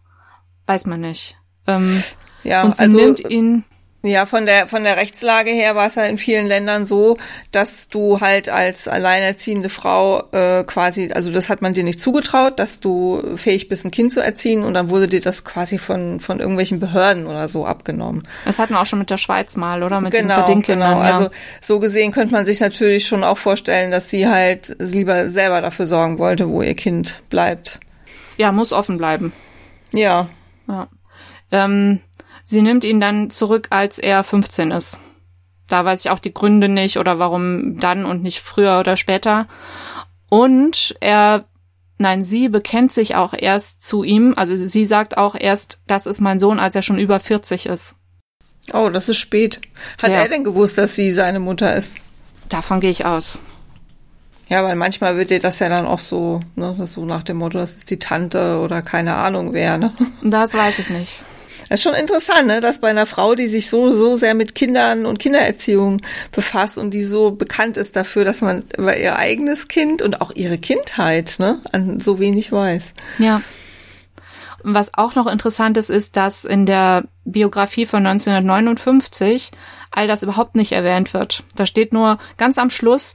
[0.67, 1.37] Weiß man nicht.
[1.65, 2.03] Ähm,
[2.43, 3.63] ja, und sie also, nimmt ihn
[4.01, 7.17] ja, von der, von der Rechtslage her war es ja in vielen Ländern so,
[7.51, 12.59] dass du halt als alleinerziehende Frau äh, quasi, also das hat man dir nicht zugetraut,
[12.59, 16.21] dass du fähig bist, ein Kind zu erziehen und dann wurde dir das quasi von,
[16.21, 18.25] von irgendwelchen Behörden oder so abgenommen.
[18.45, 19.99] Das hatten wir auch schon mit der Schweiz mal, oder?
[19.99, 21.03] Mit genau, genau.
[21.03, 21.13] Ja.
[21.13, 25.59] Also so gesehen könnte man sich natürlich schon auch vorstellen, dass sie halt lieber selber
[25.59, 27.81] dafür sorgen wollte, wo ihr Kind bleibt.
[28.37, 29.33] Ja, muss offen bleiben.
[29.91, 30.29] Ja.
[30.69, 30.87] Ja.
[31.51, 31.99] Ähm,
[32.49, 34.99] Sie nimmt ihn dann zurück, als er 15 ist.
[35.67, 39.45] Da weiß ich auch die Gründe nicht oder warum dann und nicht früher oder später.
[40.29, 41.45] Und er,
[41.99, 44.33] nein, sie bekennt sich auch erst zu ihm.
[44.35, 47.97] Also sie sagt auch erst, das ist mein Sohn, als er schon über 40 ist.
[48.73, 49.61] Oh, das ist spät.
[50.01, 50.15] Hat ja.
[50.15, 51.97] er denn gewusst, dass sie seine Mutter ist?
[52.49, 53.43] Davon gehe ich aus.
[54.47, 57.37] Ja, weil manchmal wird dir das ja dann auch so, ne, das so nach dem
[57.37, 59.93] Motto, das ist die Tante oder keine Ahnung wer, ne?
[60.23, 61.23] Das weiß ich nicht.
[61.69, 64.55] Das ist schon interessant, ne, dass bei einer Frau, die sich so, so sehr mit
[64.55, 66.01] Kindern und Kindererziehung
[66.31, 70.31] befasst und die so bekannt ist dafür, dass man über ihr eigenes Kind und auch
[70.33, 72.93] ihre Kindheit, ne, an so wenig weiß.
[73.19, 73.41] Ja.
[74.63, 79.51] Was auch noch interessant ist, ist, dass in der Biografie von 1959
[79.91, 81.43] all das überhaupt nicht erwähnt wird.
[81.55, 83.13] Da steht nur ganz am Schluss,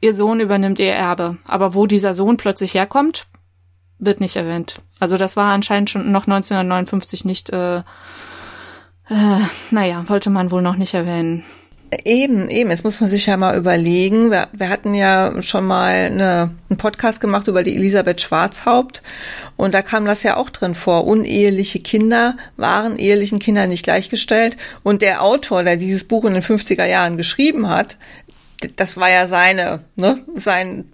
[0.00, 1.38] ihr Sohn übernimmt ihr Erbe.
[1.46, 3.26] Aber wo dieser Sohn plötzlich herkommt,
[3.98, 4.76] wird nicht erwähnt.
[5.00, 10.76] Also das war anscheinend schon noch 1959 nicht, äh, äh, naja, wollte man wohl noch
[10.76, 11.44] nicht erwähnen.
[12.04, 12.70] Eben, eben.
[12.70, 14.30] Jetzt muss man sich ja mal überlegen.
[14.30, 19.02] Wir, wir hatten ja schon mal eine, einen Podcast gemacht über die Elisabeth Schwarzhaupt
[19.56, 21.06] und da kam das ja auch drin vor.
[21.06, 26.42] Uneheliche Kinder waren ehelichen Kindern nicht gleichgestellt und der Autor, der dieses Buch in den
[26.42, 27.96] 50er Jahren geschrieben hat,
[28.76, 30.93] das war ja seine, ne, sein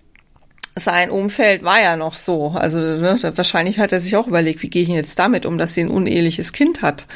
[0.81, 2.55] sein Umfeld war ja noch so.
[2.57, 5.75] Also ne, wahrscheinlich hat er sich auch überlegt, wie gehe ich jetzt damit um, dass
[5.75, 7.07] sie ein uneheliches Kind hat.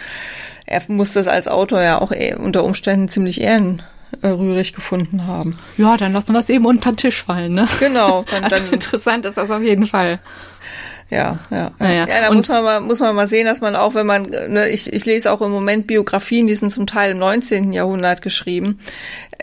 [0.67, 5.59] Er muss das als Autor ja auch eh unter Umständen ziemlich ehrenrührig gefunden haben.
[5.77, 7.69] Ja, dann lassen wir es eben unter den Tisch fallen, ne?
[7.81, 8.25] Genau.
[8.31, 10.21] Dann, also dann interessant ist das auf jeden Fall.
[11.11, 11.71] Ja, ja.
[11.79, 12.07] Naja.
[12.09, 14.69] Ja, da muss man mal, muss man mal sehen, dass man auch, wenn man, ne,
[14.69, 17.73] ich, ich lese auch im Moment Biografien, die sind zum Teil im 19.
[17.73, 18.81] Jahrhundert geschrieben.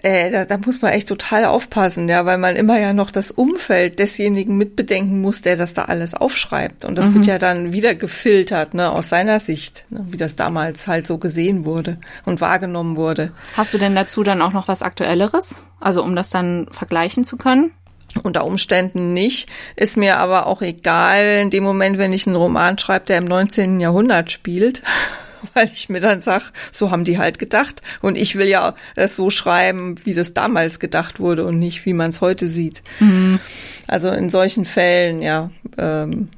[0.03, 3.29] Äh, da, da muss man echt total aufpassen, ja, weil man immer ja noch das
[3.29, 6.85] Umfeld desjenigen mitbedenken muss, der das da alles aufschreibt.
[6.85, 7.15] Und das mhm.
[7.15, 11.19] wird ja dann wieder gefiltert, ne, aus seiner Sicht, ne, wie das damals halt so
[11.19, 13.31] gesehen wurde und wahrgenommen wurde.
[13.55, 15.63] Hast du denn dazu dann auch noch was Aktuelleres?
[15.79, 17.71] Also um das dann vergleichen zu können?
[18.23, 22.77] Unter Umständen nicht, ist mir aber auch egal in dem Moment, wenn ich einen Roman
[22.77, 23.79] schreibe, der im 19.
[23.79, 24.81] Jahrhundert spielt,
[25.53, 29.15] weil ich mir dann sag, so haben die halt gedacht und ich will ja es
[29.15, 32.83] so schreiben, wie das damals gedacht wurde und nicht, wie man es heute sieht.
[32.99, 33.39] Mhm.
[33.87, 35.49] Also in solchen Fällen, ja.
[35.77, 36.29] Ähm,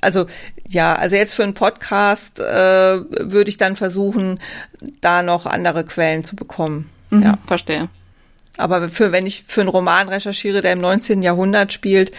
[0.00, 0.26] also
[0.68, 4.38] ja, also jetzt für einen Podcast äh, würde ich dann versuchen,
[5.00, 6.88] da noch andere Quellen zu bekommen.
[7.10, 7.88] Mhm, ja, verstehe.
[8.56, 11.22] Aber für, wenn ich für einen Roman recherchiere, der im 19.
[11.22, 12.12] Jahrhundert spielt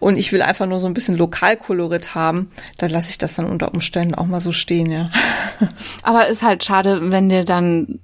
[0.00, 3.46] und ich will einfach nur so ein bisschen Lokalkolorit haben, dann lasse ich das dann
[3.46, 5.10] unter Umständen auch mal so stehen, ja.
[6.02, 8.00] Aber ist halt schade, wenn dir dann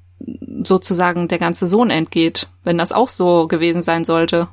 [0.62, 4.48] sozusagen der ganze Sohn entgeht, wenn das auch so gewesen sein sollte.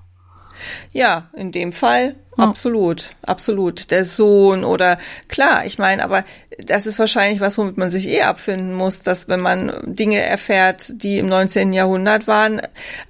[0.92, 3.92] Ja, in dem Fall Absolut, absolut.
[3.92, 4.98] Der Sohn oder
[5.28, 6.24] klar, ich meine, aber
[6.64, 10.94] das ist wahrscheinlich was, womit man sich eh abfinden muss, dass wenn man Dinge erfährt,
[11.02, 11.74] die im 19.
[11.74, 12.62] Jahrhundert waren,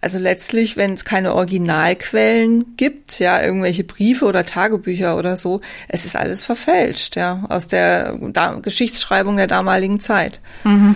[0.02, 6.06] also letztlich, wenn es keine Originalquellen gibt, ja, irgendwelche Briefe oder Tagebücher oder so, es
[6.06, 10.40] ist alles verfälscht, ja, aus der da Geschichtsschreibung der damaligen Zeit.
[10.64, 10.96] Mhm.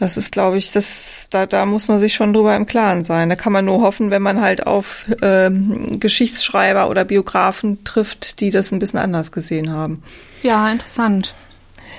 [0.00, 3.28] Das ist, glaube ich, das, da, da muss man sich schon drüber im Klaren sein.
[3.28, 8.50] Da kann man nur hoffen, wenn man halt auf ähm, Geschichtsschreiber oder Biografen trifft, die
[8.50, 10.02] das ein bisschen anders gesehen haben.
[10.42, 11.34] Ja, interessant.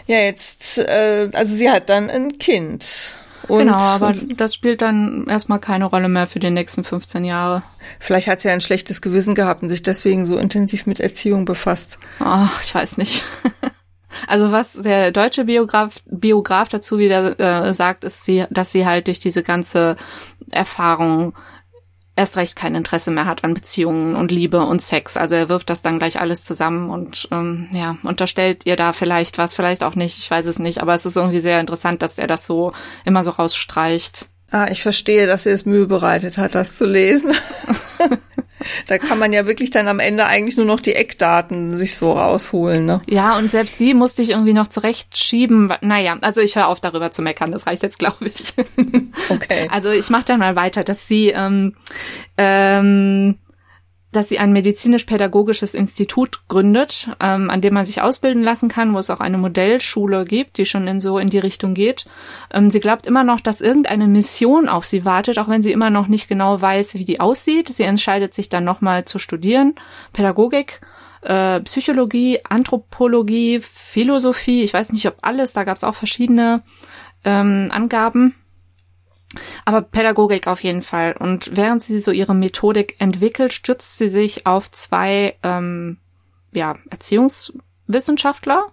[0.08, 3.14] Ja, jetzt, äh, also sie hat dann ein Kind.
[3.48, 7.62] Und genau, aber das spielt dann erstmal keine Rolle mehr für die nächsten 15 Jahre.
[8.00, 12.00] Vielleicht hat sie ein schlechtes Gewissen gehabt und sich deswegen so intensiv mit Erziehung befasst.
[12.20, 13.24] Ach, ich weiß nicht.
[14.28, 19.08] Also was der deutsche Biograf, Biograf dazu wieder äh, sagt, ist, sie, dass sie halt
[19.08, 19.96] durch diese ganze
[20.52, 21.34] Erfahrung
[22.16, 25.18] erst recht kein Interesse mehr hat an Beziehungen und Liebe und Sex.
[25.18, 29.38] Also er wirft das dann gleich alles zusammen und ähm, ja, unterstellt ihr da vielleicht
[29.38, 32.18] was, vielleicht auch nicht, ich weiß es nicht, aber es ist irgendwie sehr interessant, dass
[32.18, 32.74] er das so
[33.06, 34.28] immer so rausstreicht.
[34.52, 37.34] Ah, ich verstehe, dass sie es Mühe bereitet hat, das zu lesen.
[38.88, 42.14] Da kann man ja wirklich dann am Ende eigentlich nur noch die Eckdaten sich so
[42.14, 42.86] rausholen.
[42.86, 43.02] Ne?
[43.08, 45.74] Ja, und selbst die musste ich irgendwie noch zurechtschieben.
[45.82, 48.54] Naja, also ich höre auf darüber zu meckern, das reicht jetzt, glaube ich.
[49.30, 49.68] Okay.
[49.72, 51.76] Also ich mache dann mal weiter, dass sie ähm,
[52.38, 53.38] ähm,
[54.12, 58.98] dass sie ein medizinisch-pädagogisches Institut gründet, ähm, an dem man sich ausbilden lassen kann, wo
[58.98, 62.06] es auch eine Modellschule gibt, die schon in so in die Richtung geht.
[62.52, 65.90] Ähm, sie glaubt immer noch, dass irgendeine Mission auf sie wartet, auch wenn sie immer
[65.90, 67.70] noch nicht genau weiß, wie die aussieht.
[67.70, 69.76] Sie entscheidet sich dann nochmal zu studieren,
[70.12, 70.82] Pädagogik,
[71.22, 74.64] äh, Psychologie, Anthropologie, Philosophie.
[74.64, 75.54] Ich weiß nicht, ob alles.
[75.54, 76.64] Da gab es auch verschiedene
[77.24, 78.36] ähm, Angaben.
[79.66, 81.16] Aber Pädagogik auf jeden Fall.
[81.18, 85.98] Und während sie so ihre Methodik entwickelt, stützt sie sich auf zwei ähm,
[86.54, 88.66] ja, Erziehungswissenschaftler.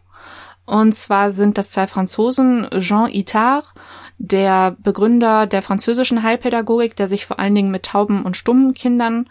[0.66, 3.72] Und zwar sind das zwei Franzosen, Jean Itard,
[4.18, 9.30] der Begründer der französischen Heilpädagogik, der sich vor allen Dingen mit tauben und stummen Kindern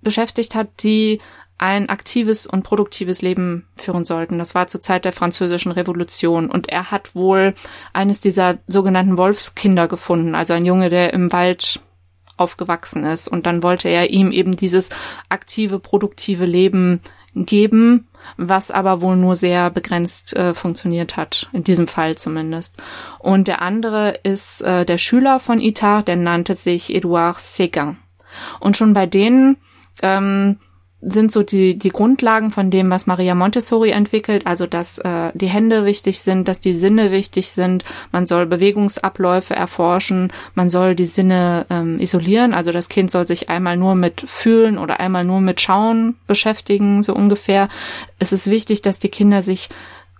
[0.00, 1.20] beschäftigt hat, die
[1.60, 4.38] ein aktives und produktives Leben führen sollten.
[4.38, 7.54] Das war zur Zeit der französischen Revolution und er hat wohl
[7.92, 11.80] eines dieser sogenannten Wolfskinder gefunden, also ein Junge, der im Wald
[12.38, 14.88] aufgewachsen ist und dann wollte er ihm eben dieses
[15.28, 17.02] aktive, produktive Leben
[17.34, 22.82] geben, was aber wohl nur sehr begrenzt äh, funktioniert hat, in diesem Fall zumindest.
[23.18, 27.96] Und der andere ist äh, der Schüler von Itard, der nannte sich Edouard Séguin.
[28.60, 29.58] Und schon bei denen
[30.02, 30.58] ähm,
[31.02, 35.48] sind so die, die Grundlagen von dem, was Maria Montessori entwickelt, also dass äh, die
[35.48, 41.06] Hände wichtig sind, dass die Sinne wichtig sind, man soll Bewegungsabläufe erforschen, man soll die
[41.06, 45.40] Sinne ähm, isolieren, also das Kind soll sich einmal nur mit Fühlen oder einmal nur
[45.40, 47.68] mit Schauen beschäftigen, so ungefähr.
[48.18, 49.70] Es ist wichtig, dass die Kinder sich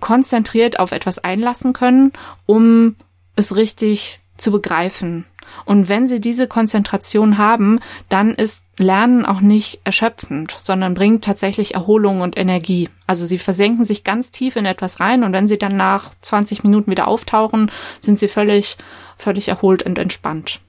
[0.00, 2.12] konzentriert auf etwas einlassen können,
[2.46, 2.96] um
[3.36, 5.26] es richtig zu begreifen.
[5.64, 11.74] Und wenn sie diese Konzentration haben, dann ist Lernen auch nicht erschöpfend, sondern bringt tatsächlich
[11.74, 12.88] Erholung und Energie.
[13.06, 16.64] Also sie versenken sich ganz tief in etwas rein und wenn sie dann nach 20
[16.64, 18.78] Minuten wieder auftauchen, sind sie völlig,
[19.18, 20.60] völlig erholt und entspannt.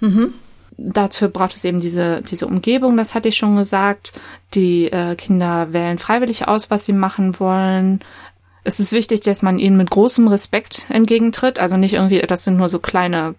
[0.00, 0.34] Mhm.
[0.78, 4.12] Dafür braucht es eben diese, diese Umgebung, das hatte ich schon gesagt.
[4.54, 8.00] Die äh, Kinder wählen freiwillig aus, was sie machen wollen.
[8.64, 11.60] Es ist wichtig, dass man ihnen mit großem Respekt entgegentritt.
[11.60, 13.36] Also nicht irgendwie, das sind nur so kleine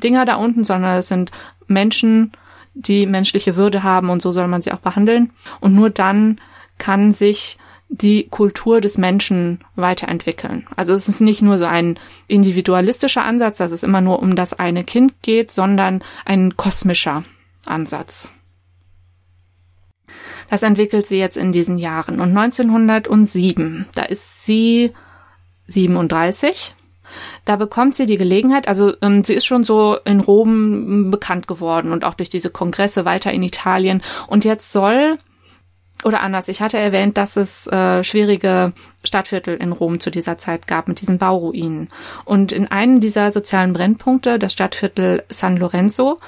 [0.00, 1.30] Dinger da unten, sondern es sind
[1.66, 2.32] Menschen,
[2.74, 5.32] die menschliche Würde haben und so soll man sie auch behandeln.
[5.60, 6.40] Und nur dann
[6.78, 7.58] kann sich
[7.88, 10.66] die Kultur des Menschen weiterentwickeln.
[10.76, 14.54] Also es ist nicht nur so ein individualistischer Ansatz, dass es immer nur um das
[14.54, 17.24] eine Kind geht, sondern ein kosmischer
[17.66, 18.34] Ansatz.
[20.48, 22.20] Das entwickelt sie jetzt in diesen Jahren.
[22.20, 24.92] Und 1907, da ist sie
[25.66, 26.74] 37
[27.44, 31.92] da bekommt sie die Gelegenheit, also ähm, sie ist schon so in Rom bekannt geworden
[31.92, 34.02] und auch durch diese Kongresse weiter in Italien.
[34.26, 35.18] Und jetzt soll,
[36.04, 38.72] oder anders, ich hatte erwähnt, dass es äh, schwierige
[39.04, 41.88] Stadtviertel in Rom zu dieser Zeit gab mit diesen Bauruinen.
[42.24, 46.18] Und in einem dieser sozialen Brennpunkte, das Stadtviertel San Lorenzo,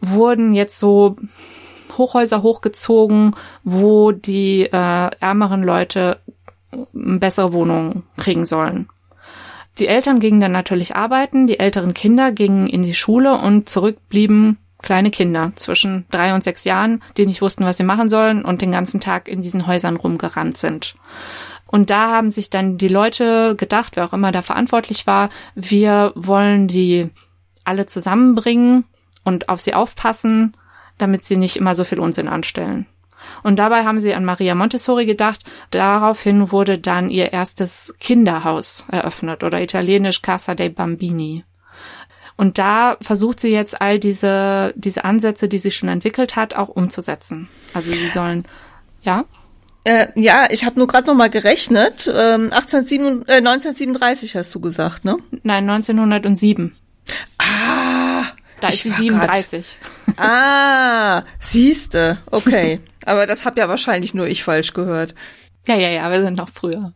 [0.00, 1.16] wurden jetzt so
[1.96, 6.18] Hochhäuser hochgezogen, wo die äh, ärmeren Leute
[6.92, 8.88] bessere Wohnungen kriegen sollen.
[9.78, 13.96] Die Eltern gingen dann natürlich arbeiten, die älteren Kinder gingen in die Schule und zurück
[14.08, 18.44] blieben kleine Kinder zwischen drei und sechs Jahren, die nicht wussten, was sie machen sollen
[18.44, 20.96] und den ganzen Tag in diesen Häusern rumgerannt sind.
[21.66, 26.12] Und da haben sich dann die Leute gedacht, wer auch immer da verantwortlich war, wir
[26.14, 27.08] wollen die
[27.64, 28.84] alle zusammenbringen
[29.24, 30.52] und auf sie aufpassen,
[30.98, 32.86] damit sie nicht immer so viel Unsinn anstellen.
[33.42, 35.40] Und dabei haben sie an Maria Montessori gedacht.
[35.70, 41.44] Daraufhin wurde dann ihr erstes Kinderhaus eröffnet oder italienisch Casa dei Bambini.
[42.36, 46.68] Und da versucht sie jetzt all diese, diese Ansätze, die sie schon entwickelt hat, auch
[46.68, 47.48] umzusetzen.
[47.74, 48.46] Also sie sollen,
[49.02, 49.24] ja?
[49.84, 52.06] Äh, ja, ich habe nur gerade noch mal gerechnet.
[52.08, 55.18] Ähm, 1837, äh, 1937 hast du gesagt, ne?
[55.42, 56.76] Nein, 1907.
[57.38, 58.24] Ah,
[58.60, 59.78] da ist sie 37.
[60.06, 62.80] Grad, ah, siehste, okay.
[63.06, 65.14] Aber das hab ja wahrscheinlich nur ich falsch gehört.
[65.66, 66.92] Ja, ja, ja, wir sind noch früher.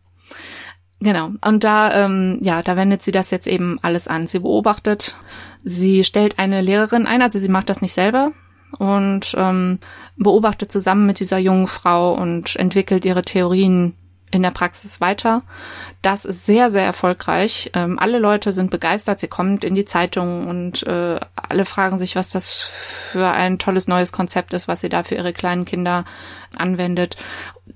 [1.01, 1.31] Genau.
[1.45, 4.27] Und da, ähm, ja, da wendet sie das jetzt eben alles an.
[4.27, 5.16] Sie beobachtet,
[5.62, 8.33] sie stellt eine Lehrerin ein, also sie macht das nicht selber
[8.79, 9.79] und ähm,
[10.16, 13.95] beobachtet zusammen mit dieser jungen Frau und entwickelt ihre Theorien
[14.37, 15.42] in der Praxis weiter.
[16.03, 17.70] Das ist sehr, sehr erfolgreich.
[17.75, 19.18] Ähm, alle Leute sind begeistert.
[19.18, 23.88] Sie kommt in die Zeitung und äh, alle fragen sich, was das für ein tolles
[23.88, 26.05] neues Konzept ist, was sie da für ihre kleinen Kinder
[26.57, 27.16] anwendet.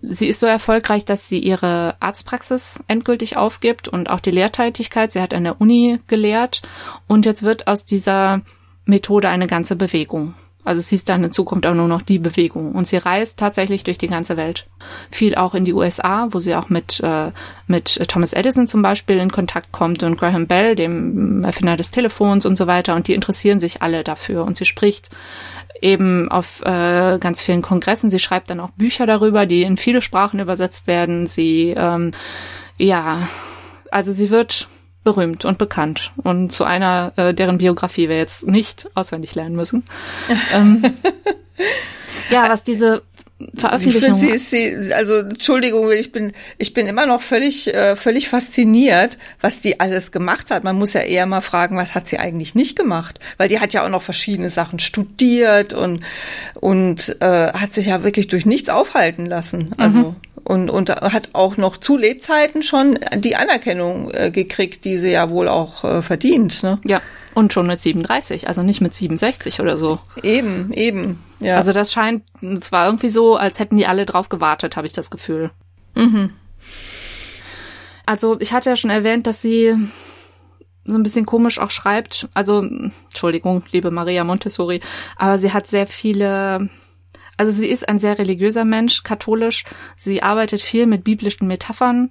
[0.02, 5.12] Sie ist so erfolgreich, dass sie ihre Arztpraxis endgültig aufgibt und auch die Lehrtätigkeit.
[5.12, 6.62] Sie hat an der Uni gelehrt
[7.06, 8.42] und jetzt wird aus dieser
[8.84, 10.34] Methode eine ganze Bewegung.
[10.64, 12.72] Also sie ist dann in Zukunft auch nur noch die Bewegung.
[12.72, 14.64] Und sie reist tatsächlich durch die ganze Welt.
[15.10, 17.32] Viel auch in die USA, wo sie auch mit, äh,
[17.66, 22.44] mit Thomas Edison zum Beispiel in Kontakt kommt und Graham Bell, dem Erfinder des Telefons
[22.44, 22.94] und so weiter.
[22.94, 24.44] Und die interessieren sich alle dafür.
[24.44, 25.08] Und sie spricht
[25.80, 28.10] eben auf äh, ganz vielen Kongressen.
[28.10, 31.26] Sie schreibt dann auch Bücher darüber, die in viele Sprachen übersetzt werden.
[31.26, 32.10] Sie, ähm,
[32.76, 33.28] ja,
[33.90, 34.68] also sie wird
[35.04, 39.84] berühmt und bekannt und zu einer, äh, deren Biografie wir jetzt nicht auswendig lernen müssen.
[40.54, 40.82] ähm,
[42.30, 43.02] ja, was diese
[43.56, 44.16] Veröffentlichung.
[44.16, 49.60] Sie, sie, also Entschuldigung, ich bin ich bin immer noch völlig äh, völlig fasziniert, was
[49.60, 50.62] die alles gemacht hat.
[50.62, 53.72] Man muss ja eher mal fragen, was hat sie eigentlich nicht gemacht, weil die hat
[53.72, 56.00] ja auch noch verschiedene Sachen studiert und
[56.54, 59.72] und äh, hat sich ja wirklich durch nichts aufhalten lassen.
[59.78, 64.96] Also mhm und, und hat auch noch zu Lebzeiten schon die Anerkennung äh, gekriegt, die
[64.98, 66.62] sie ja wohl auch äh, verdient.
[66.62, 66.78] Ne?
[66.84, 67.00] Ja,
[67.34, 70.00] und schon mit 37, also nicht mit 67 oder so.
[70.22, 71.22] Eben, eben.
[71.38, 71.56] Ja.
[71.56, 74.92] Also das scheint, es war irgendwie so, als hätten die alle drauf gewartet, habe ich
[74.92, 75.50] das Gefühl.
[75.94, 76.30] Mhm.
[78.04, 79.74] Also ich hatte ja schon erwähnt, dass sie
[80.84, 82.28] so ein bisschen komisch auch schreibt.
[82.34, 84.80] Also, Entschuldigung, liebe Maria Montessori,
[85.16, 86.68] aber sie hat sehr viele
[87.40, 89.64] also sie ist ein sehr religiöser Mensch, katholisch.
[89.96, 92.10] Sie arbeitet viel mit biblischen Metaphern.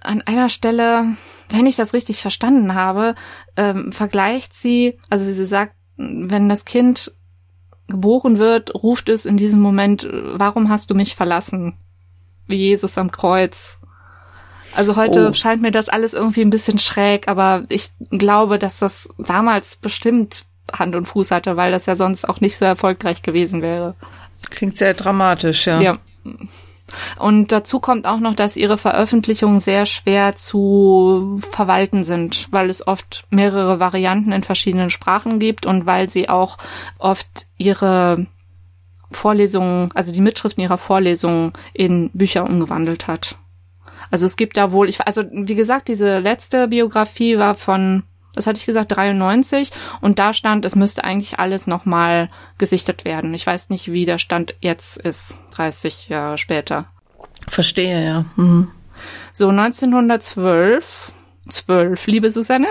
[0.00, 1.16] An einer Stelle,
[1.50, 3.16] wenn ich das richtig verstanden habe,
[3.56, 7.14] ähm, vergleicht sie, also sie sagt, wenn das Kind
[7.88, 11.76] geboren wird, ruft es in diesem Moment, warum hast du mich verlassen?
[12.46, 13.80] Wie Jesus am Kreuz.
[14.72, 15.32] Also heute oh.
[15.32, 20.44] scheint mir das alles irgendwie ein bisschen schräg, aber ich glaube, dass das damals bestimmt
[20.72, 23.94] Hand und Fuß hatte, weil das ja sonst auch nicht so erfolgreich gewesen wäre.
[24.50, 25.80] Klingt sehr dramatisch, ja.
[25.80, 25.98] Ja.
[27.18, 32.86] Und dazu kommt auch noch, dass ihre Veröffentlichungen sehr schwer zu verwalten sind, weil es
[32.86, 36.58] oft mehrere Varianten in verschiedenen Sprachen gibt und weil sie auch
[36.98, 38.26] oft ihre
[39.10, 43.36] Vorlesungen, also die Mitschriften ihrer Vorlesungen in Bücher umgewandelt hat.
[44.10, 48.04] Also es gibt da wohl, ich, also wie gesagt, diese letzte Biografie war von,
[48.36, 53.34] das hatte ich gesagt, 93 und da stand, es müsste eigentlich alles nochmal gesichtet werden.
[53.34, 56.86] Ich weiß nicht, wie der Stand jetzt ist, 30 Jahre später.
[57.48, 58.24] Verstehe, ja.
[58.36, 58.70] Mhm.
[59.32, 61.12] So, 1912
[61.48, 62.68] zwölf, liebe Susanne.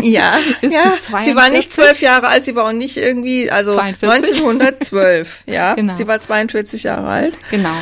[0.00, 0.94] Ja, ja.
[1.22, 4.42] Sie, war nicht zwölf Jahre alt, sie war auch nicht irgendwie, also 42.
[4.44, 5.74] 1912, ja.
[5.82, 5.96] Genau.
[5.96, 7.38] Sie war 42 Jahre alt.
[7.50, 7.74] Genau.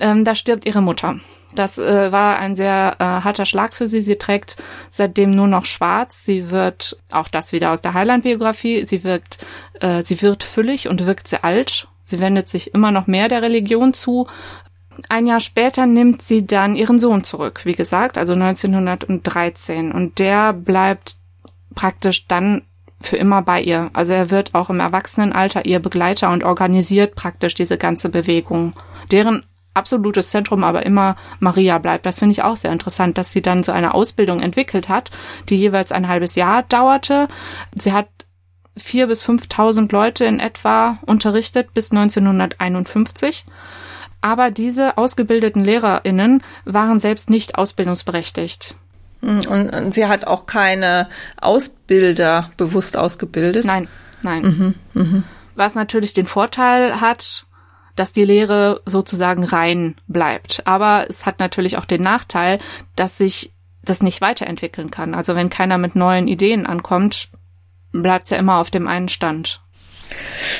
[0.00, 1.18] Ähm, da stirbt ihre Mutter.
[1.58, 4.00] Das äh, war ein sehr äh, harter Schlag für sie.
[4.00, 4.56] Sie trägt
[4.90, 6.24] seitdem nur noch schwarz.
[6.24, 9.44] Sie wird, auch das wieder aus der Highland-Biografie, sie wirkt,
[9.80, 11.88] äh, sie wird füllig und wirkt sehr alt.
[12.04, 14.28] Sie wendet sich immer noch mehr der Religion zu.
[15.08, 19.90] Ein Jahr später nimmt sie dann ihren Sohn zurück, wie gesagt, also 1913.
[19.90, 21.16] Und der bleibt
[21.74, 22.62] praktisch dann
[23.00, 23.90] für immer bei ihr.
[23.94, 28.74] Also er wird auch im Erwachsenenalter ihr Begleiter und organisiert praktisch diese ganze Bewegung,
[29.10, 29.44] deren
[29.78, 32.04] absolutes Zentrum aber immer Maria bleibt.
[32.06, 35.10] Das finde ich auch sehr interessant, dass sie dann so eine Ausbildung entwickelt hat,
[35.48, 37.28] die jeweils ein halbes Jahr dauerte.
[37.74, 38.08] Sie hat
[38.76, 43.44] vier bis fünftausend Leute in etwa unterrichtet bis 1951.
[44.20, 48.74] Aber diese ausgebildeten LehrerInnen waren selbst nicht ausbildungsberechtigt.
[49.20, 51.08] Und, und sie hat auch keine
[51.40, 53.64] Ausbilder bewusst ausgebildet?
[53.64, 53.88] Nein,
[54.22, 54.74] nein.
[54.94, 55.22] Mhm, mh.
[55.56, 57.46] Was natürlich den Vorteil hat,
[57.98, 60.62] dass die Lehre sozusagen rein bleibt.
[60.66, 62.58] Aber es hat natürlich auch den Nachteil,
[62.96, 65.14] dass sich das nicht weiterentwickeln kann.
[65.14, 67.28] Also wenn keiner mit neuen Ideen ankommt,
[67.92, 69.60] bleibt es ja immer auf dem einen Stand.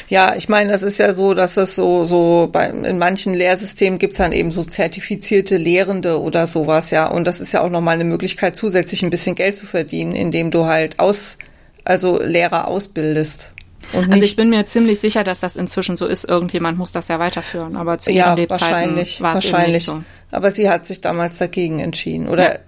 [0.09, 3.99] Ja, ich meine, das ist ja so, dass es so, so bei, in manchen Lehrsystemen
[3.99, 7.09] gibt's dann eben so zertifizierte Lehrende oder sowas, ja.
[7.09, 10.51] Und das ist ja auch nochmal eine Möglichkeit, zusätzlich ein bisschen Geld zu verdienen, indem
[10.51, 11.39] du halt aus,
[11.85, 13.53] also Lehrer ausbildest.
[13.95, 16.25] Also ich bin mir ziemlich sicher, dass das inzwischen so ist.
[16.25, 19.85] Irgendjemand muss das ja weiterführen, aber zu ihren ja, Lebzeiten wahrscheinlich, war es wahrscheinlich.
[19.85, 20.03] so.
[20.31, 22.55] Aber sie hat sich damals dagegen entschieden, oder?
[22.55, 22.59] Ja.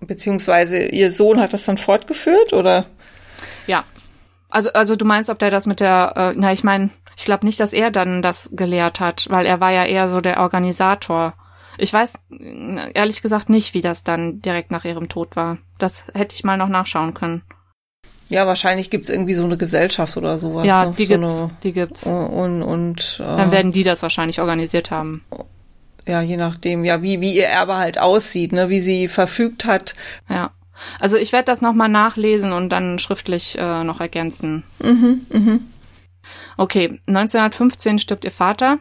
[0.00, 2.86] Beziehungsweise ihr Sohn hat das dann fortgeführt, oder?
[3.66, 3.84] Ja,
[4.50, 7.46] also, also du meinst, ob der das mit der, äh, na, ich meine, ich glaube
[7.46, 11.34] nicht, dass er dann das gelehrt hat, weil er war ja eher so der Organisator.
[11.78, 12.18] Ich weiß
[12.94, 15.58] ehrlich gesagt nicht, wie das dann direkt nach ihrem Tod war.
[15.78, 17.42] Das hätte ich mal noch nachschauen können.
[18.30, 20.64] Ja, wahrscheinlich gibt's irgendwie so eine Gesellschaft oder sowas.
[20.64, 20.94] Ja, ne?
[20.96, 21.40] die so gibt's.
[21.40, 22.06] Eine, die gibt's.
[22.06, 25.24] Und, und äh, dann werden die das wahrscheinlich organisiert haben.
[26.06, 29.94] Ja, je nachdem, ja, wie, wie ihr Erbe halt aussieht, ne, wie sie verfügt hat.
[30.28, 30.52] Ja.
[30.98, 34.64] Also ich werde das nochmal nachlesen und dann schriftlich äh, noch ergänzen.
[34.82, 35.60] Mhm, mhm.
[36.56, 38.78] Okay, 1915 stirbt ihr Vater.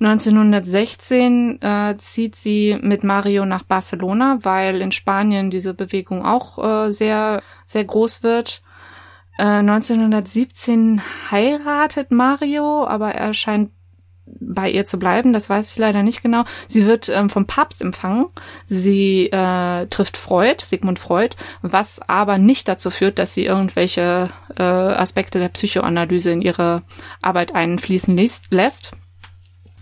[0.00, 6.90] 1916 äh, zieht sie mit Mario nach Barcelona, weil in Spanien diese Bewegung auch äh,
[6.90, 8.62] sehr, sehr groß wird.
[9.38, 13.70] Äh, 1917 heiratet Mario, aber er scheint
[14.26, 16.44] bei ihr zu bleiben, das weiß ich leider nicht genau.
[16.66, 18.26] Sie wird ähm, vom Papst empfangen.
[18.68, 24.62] Sie äh, trifft Freud, Sigmund Freud, was aber nicht dazu führt, dass sie irgendwelche äh,
[24.62, 26.82] Aspekte der Psychoanalyse in ihre
[27.20, 28.16] Arbeit einfließen
[28.50, 28.92] lässt.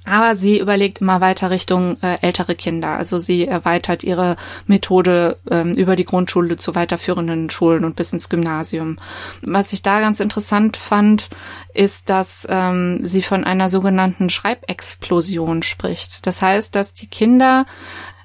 [0.05, 2.97] Aber sie überlegt immer weiter Richtung äh, ältere Kinder.
[2.97, 4.37] Also sie erweitert ihre
[4.67, 8.97] Methode ähm, über die Grundschule zu weiterführenden Schulen und bis ins Gymnasium.
[9.43, 11.31] Was ich da ganz interessant fand,
[11.73, 16.27] ist, dass ähm, sie von einer sogenannten Schreibexplosion spricht.
[16.27, 17.65] Das heißt, dass die Kinder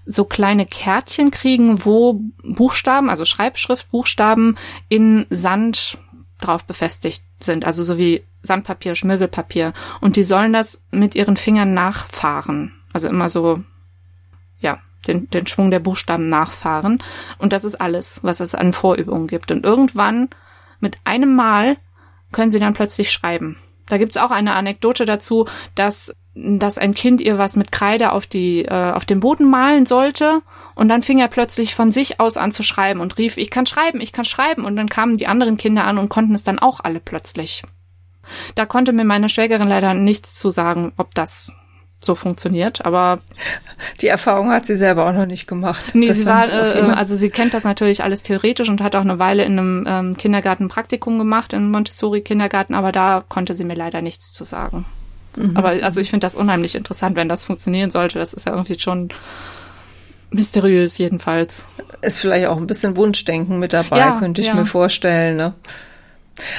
[0.07, 4.57] so kleine Kärtchen kriegen, wo Buchstaben, also Schreibschriftbuchstaben
[4.87, 5.97] in Sand
[6.39, 9.73] drauf befestigt sind, also so wie Sandpapier, Schmirgelpapier.
[10.01, 12.73] Und die sollen das mit ihren Fingern nachfahren.
[12.93, 13.63] Also immer so,
[14.59, 17.03] ja, den, den Schwung der Buchstaben nachfahren.
[17.37, 19.51] Und das ist alles, was es an Vorübungen gibt.
[19.51, 20.29] Und irgendwann,
[20.79, 21.77] mit einem Mal,
[22.31, 23.57] können sie dann plötzlich schreiben.
[23.87, 28.27] Da gibt's auch eine Anekdote dazu, dass, dass ein Kind ihr was mit Kreide auf,
[28.27, 30.41] die, äh, auf den Boden malen sollte
[30.75, 33.65] und dann fing er plötzlich von sich aus an zu schreiben und rief, ich kann
[33.65, 36.59] schreiben, ich kann schreiben und dann kamen die anderen Kinder an und konnten es dann
[36.59, 37.63] auch alle plötzlich.
[38.55, 41.51] Da konnte mir meine Schwägerin leider nichts zu sagen, ob das
[41.99, 43.19] so funktioniert, aber
[44.01, 45.81] die Erfahrung hat sie selber auch noch nicht gemacht.
[45.95, 49.17] Nee, sie war, äh, also sie kennt das natürlich alles theoretisch und hat auch eine
[49.17, 54.01] Weile in einem ähm, Kindergarten Praktikum gemacht, im Montessori-Kindergarten, aber da konnte sie mir leider
[54.01, 54.85] nichts zu sagen.
[55.37, 55.55] Mhm.
[55.55, 58.19] Aber also ich finde das unheimlich interessant, wenn das funktionieren sollte.
[58.19, 59.09] Das ist ja irgendwie schon
[60.31, 61.65] mysteriös jedenfalls.
[62.01, 64.55] Ist vielleicht auch ein bisschen Wunschdenken mit dabei, ja, könnte ich ja.
[64.55, 65.37] mir vorstellen.
[65.37, 65.53] Ne?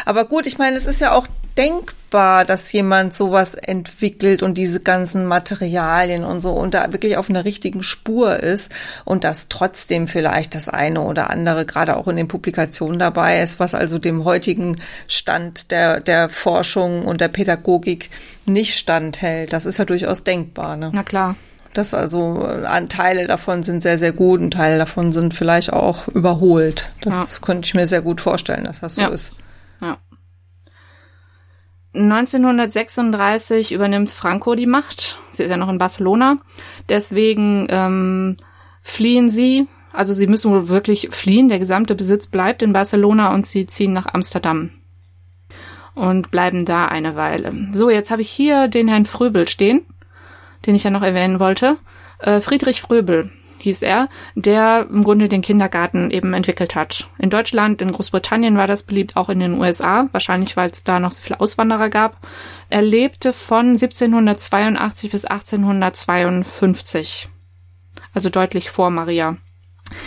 [0.04, 1.26] Aber gut, ich meine, es ist ja auch
[1.58, 7.28] denkbar, dass jemand sowas entwickelt und diese ganzen Materialien und so und da wirklich auf
[7.28, 8.72] einer richtigen Spur ist
[9.04, 13.58] und dass trotzdem vielleicht das eine oder andere gerade auch in den Publikationen dabei ist,
[13.58, 18.10] was also dem heutigen Stand der, der Forschung und der Pädagogik
[18.46, 19.52] nicht standhält.
[19.52, 20.76] Das ist ja durchaus denkbar.
[20.76, 20.90] Ne?
[20.94, 21.34] Na klar.
[21.74, 22.48] Das also
[22.88, 26.90] Teile davon sind sehr, sehr gut und Teile davon sind vielleicht auch überholt.
[27.02, 27.38] Das ja.
[27.44, 29.08] könnte ich mir sehr gut vorstellen, dass das so ja.
[29.08, 29.34] ist.
[31.98, 32.14] Ja.
[32.16, 35.18] 1936 übernimmt Franco die Macht.
[35.30, 36.38] Sie ist ja noch in Barcelona.
[36.88, 38.36] Deswegen ähm,
[38.82, 39.66] fliehen sie.
[39.92, 41.48] Also sie müssen wohl wirklich fliehen.
[41.48, 44.70] Der gesamte Besitz bleibt in Barcelona und sie ziehen nach Amsterdam
[45.94, 47.52] und bleiben da eine Weile.
[47.72, 49.82] So, jetzt habe ich hier den Herrn Fröbel stehen
[50.66, 51.78] den ich ja noch erwähnen wollte.
[52.18, 53.30] Äh, Friedrich Fröbel
[53.62, 57.08] hieß er, der im Grunde den Kindergarten eben entwickelt hat.
[57.18, 61.00] In Deutschland, in Großbritannien war das beliebt, auch in den USA, wahrscheinlich weil es da
[61.00, 62.26] noch so viele Auswanderer gab.
[62.70, 67.28] Er lebte von 1782 bis 1852,
[68.12, 69.36] also deutlich vor Maria.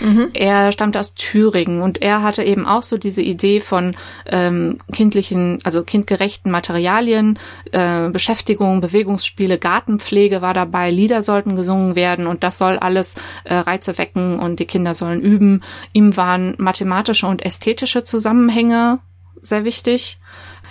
[0.01, 0.29] Mhm.
[0.33, 5.59] Er stammte aus Thüringen und er hatte eben auch so diese Idee von ähm, kindlichen,
[5.63, 7.39] also kindgerechten Materialien,
[7.71, 13.55] äh, Beschäftigung, Bewegungsspiele, Gartenpflege war dabei, Lieder sollten gesungen werden und das soll alles äh,
[13.55, 15.61] Reize wecken und die Kinder sollen üben.
[15.93, 18.99] Ihm waren mathematische und ästhetische Zusammenhänge
[19.41, 20.19] sehr wichtig.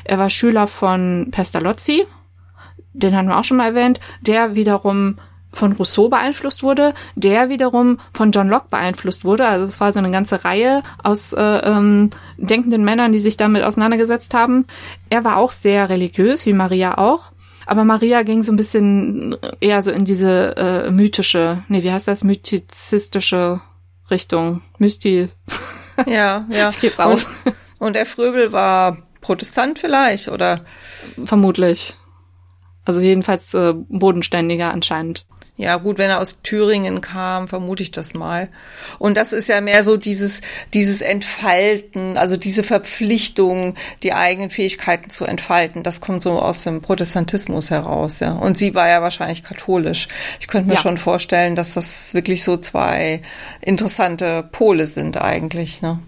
[0.04, 2.06] Er war Schüler von Pestalozzi,
[2.92, 5.16] den hatten wir auch schon mal erwähnt, der wiederum
[5.52, 9.46] von Rousseau beeinflusst wurde, der wiederum von John Locke beeinflusst wurde.
[9.46, 13.64] Also es war so eine ganze Reihe aus äh, ähm, denkenden Männern, die sich damit
[13.64, 14.66] auseinandergesetzt haben.
[15.08, 17.32] Er war auch sehr religiös, wie Maria auch.
[17.66, 22.08] Aber Maria ging so ein bisschen eher so in diese äh, mythische, nee, wie heißt
[22.08, 23.60] das, mythizistische
[24.10, 24.62] Richtung.
[24.78, 25.28] Mysti.
[26.06, 26.68] Ja, ja.
[26.70, 27.44] Ich geb's auf.
[27.44, 30.64] Und, und der Fröbel war Protestant vielleicht, oder?
[31.24, 31.96] Vermutlich.
[32.84, 35.26] Also jedenfalls äh, bodenständiger anscheinend.
[35.60, 38.48] Ja, gut, wenn er aus Thüringen kam, vermute ich das mal.
[38.98, 40.40] Und das ist ja mehr so dieses,
[40.72, 45.82] dieses Entfalten, also diese Verpflichtung, die eigenen Fähigkeiten zu entfalten.
[45.82, 48.32] Das kommt so aus dem Protestantismus heraus, ja.
[48.32, 50.08] Und sie war ja wahrscheinlich katholisch.
[50.40, 50.80] Ich könnte mir ja.
[50.80, 53.20] schon vorstellen, dass das wirklich so zwei
[53.60, 55.98] interessante Pole sind eigentlich, ne?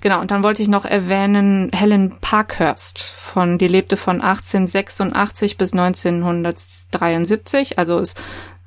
[0.00, 5.72] Genau, und dann wollte ich noch erwähnen Helen Parkhurst von, die lebte von 1886 bis
[5.72, 8.20] 1973, also ist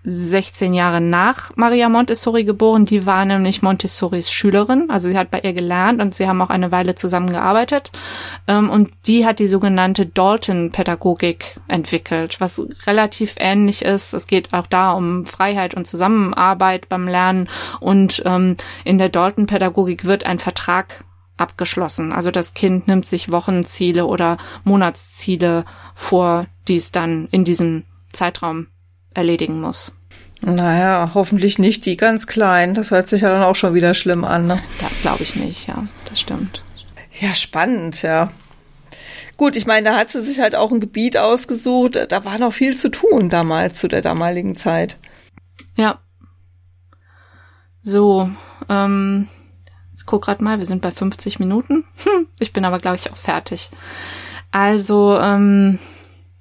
[0.03, 2.85] 16 Jahre nach Maria Montessori geboren.
[2.85, 4.89] Die war nämlich Montessoris Schülerin.
[4.89, 7.91] Also sie hat bei ihr gelernt und sie haben auch eine Weile zusammengearbeitet.
[8.47, 14.13] Ähm, und die hat die sogenannte Dalton-Pädagogik entwickelt, was relativ ähnlich ist.
[14.13, 17.49] Es geht auch da um Freiheit und Zusammenarbeit beim Lernen.
[17.79, 21.05] Und ähm, in der Dalton-Pädagogik wird ein Vertrag
[21.37, 22.11] abgeschlossen.
[22.11, 28.67] Also das Kind nimmt sich Wochenziele oder Monatsziele vor, die es dann in diesem Zeitraum
[29.13, 29.93] erledigen muss.
[30.41, 32.73] Naja, hoffentlich nicht die ganz kleinen.
[32.73, 34.47] Das hört sich ja dann auch schon wieder schlimm an.
[34.47, 34.61] Ne?
[34.81, 36.63] Das glaube ich nicht, ja, das stimmt.
[37.19, 38.31] Ja, spannend, ja.
[39.37, 41.97] Gut, ich meine, da hat sie sich halt auch ein Gebiet ausgesucht.
[42.09, 44.97] Da war noch viel zu tun damals, zu der damaligen Zeit.
[45.75, 45.99] Ja.
[47.81, 48.29] So,
[48.69, 49.27] ähm,
[49.95, 51.85] ich guck grad mal, wir sind bei 50 Minuten.
[52.03, 53.69] Hm, ich bin aber, glaube ich, auch fertig.
[54.51, 55.79] Also, ähm,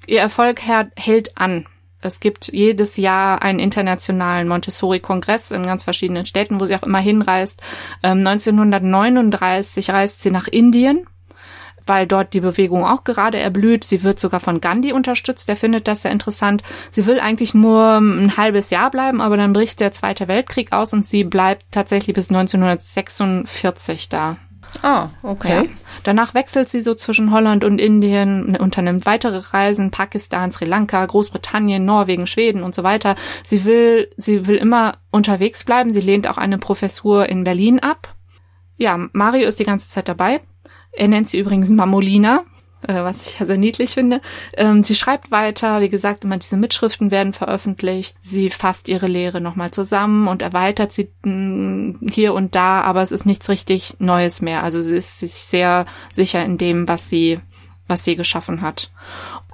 [0.06, 1.66] ihr Erfolg hält an.
[2.02, 6.98] Es gibt jedes Jahr einen internationalen Montessori-Kongress in ganz verschiedenen Städten, wo sie auch immer
[6.98, 7.62] hinreist.
[8.02, 11.06] Ähm, 1939 reist sie nach Indien,
[11.86, 13.84] weil dort die Bewegung auch gerade erblüht.
[13.84, 15.48] Sie wird sogar von Gandhi unterstützt.
[15.48, 16.62] Der findet das sehr interessant.
[16.90, 20.92] Sie will eigentlich nur ein halbes Jahr bleiben, aber dann bricht der Zweite Weltkrieg aus
[20.92, 24.38] und sie bleibt tatsächlich bis 1946 da.
[24.80, 25.64] Ah, okay.
[25.64, 25.70] Ja.
[26.04, 31.84] Danach wechselt sie so zwischen Holland und Indien, unternimmt weitere Reisen, Pakistan, Sri Lanka, Großbritannien,
[31.84, 33.16] Norwegen, Schweden und so weiter.
[33.44, 35.92] Sie will, sie will immer unterwegs bleiben.
[35.92, 38.14] Sie lehnt auch eine Professur in Berlin ab.
[38.76, 40.40] Ja, Mario ist die ganze Zeit dabei.
[40.92, 42.44] Er nennt sie übrigens Mamolina
[42.86, 44.20] äh, was ich sehr niedlich finde.
[44.54, 48.16] Ähm, sie schreibt weiter, wie gesagt, immer diese Mitschriften werden veröffentlicht.
[48.20, 53.12] Sie fasst ihre Lehre nochmal zusammen und erweitert sie mm, hier und da, aber es
[53.12, 54.62] ist nichts richtig Neues mehr.
[54.62, 57.40] Also sie ist sich sehr sicher in dem, was sie,
[57.88, 58.90] was sie geschaffen hat.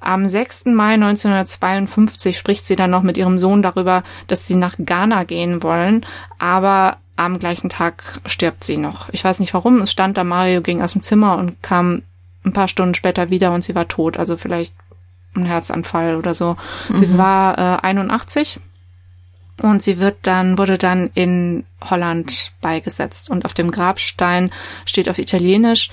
[0.00, 0.66] Am 6.
[0.66, 5.62] Mai 1952 spricht sie dann noch mit ihrem Sohn darüber, dass sie nach Ghana gehen
[5.62, 6.06] wollen,
[6.38, 9.08] aber am gleichen Tag stirbt sie noch.
[9.10, 12.02] Ich weiß nicht warum, es stand da, Mario ging aus dem Zimmer und kam
[12.48, 14.16] ein paar Stunden später wieder und sie war tot.
[14.16, 14.74] Also vielleicht
[15.34, 16.56] ein Herzanfall oder so.
[16.88, 16.96] Mhm.
[16.96, 18.60] Sie war äh, 81
[19.62, 23.30] und sie wird dann, wurde dann in Holland beigesetzt.
[23.30, 24.50] Und auf dem Grabstein
[24.84, 25.90] steht auf Italienisch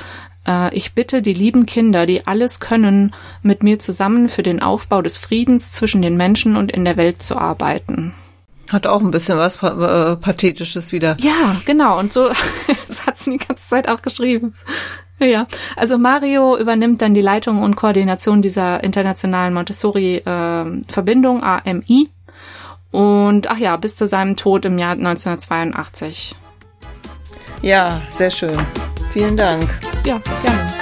[0.48, 5.02] Äh, ich bitte die lieben Kinder, die alles können, mit mir zusammen für den Aufbau
[5.02, 8.14] des Friedens zwischen den Menschen und in der Welt zu arbeiten.
[8.72, 11.18] Hat auch ein bisschen was äh, Pathetisches wieder.
[11.20, 12.00] Ja, genau.
[12.00, 12.30] Und so
[13.06, 14.56] hat sie die ganze Zeit auch geschrieben.
[15.20, 22.10] Ja, also Mario übernimmt dann die Leitung und Koordination dieser internationalen Montessori-Verbindung äh, AMI.
[22.92, 26.36] Und ach ja, bis zu seinem Tod im Jahr 1982.
[27.62, 28.58] Ja, sehr schön.
[29.12, 29.68] Vielen Dank.
[30.06, 30.74] Ja, gerne.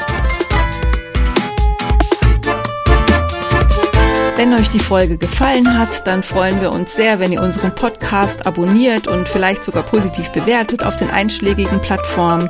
[4.35, 8.47] Wenn euch die Folge gefallen hat, dann freuen wir uns sehr, wenn ihr unseren Podcast
[8.47, 12.49] abonniert und vielleicht sogar positiv bewertet auf den einschlägigen Plattformen.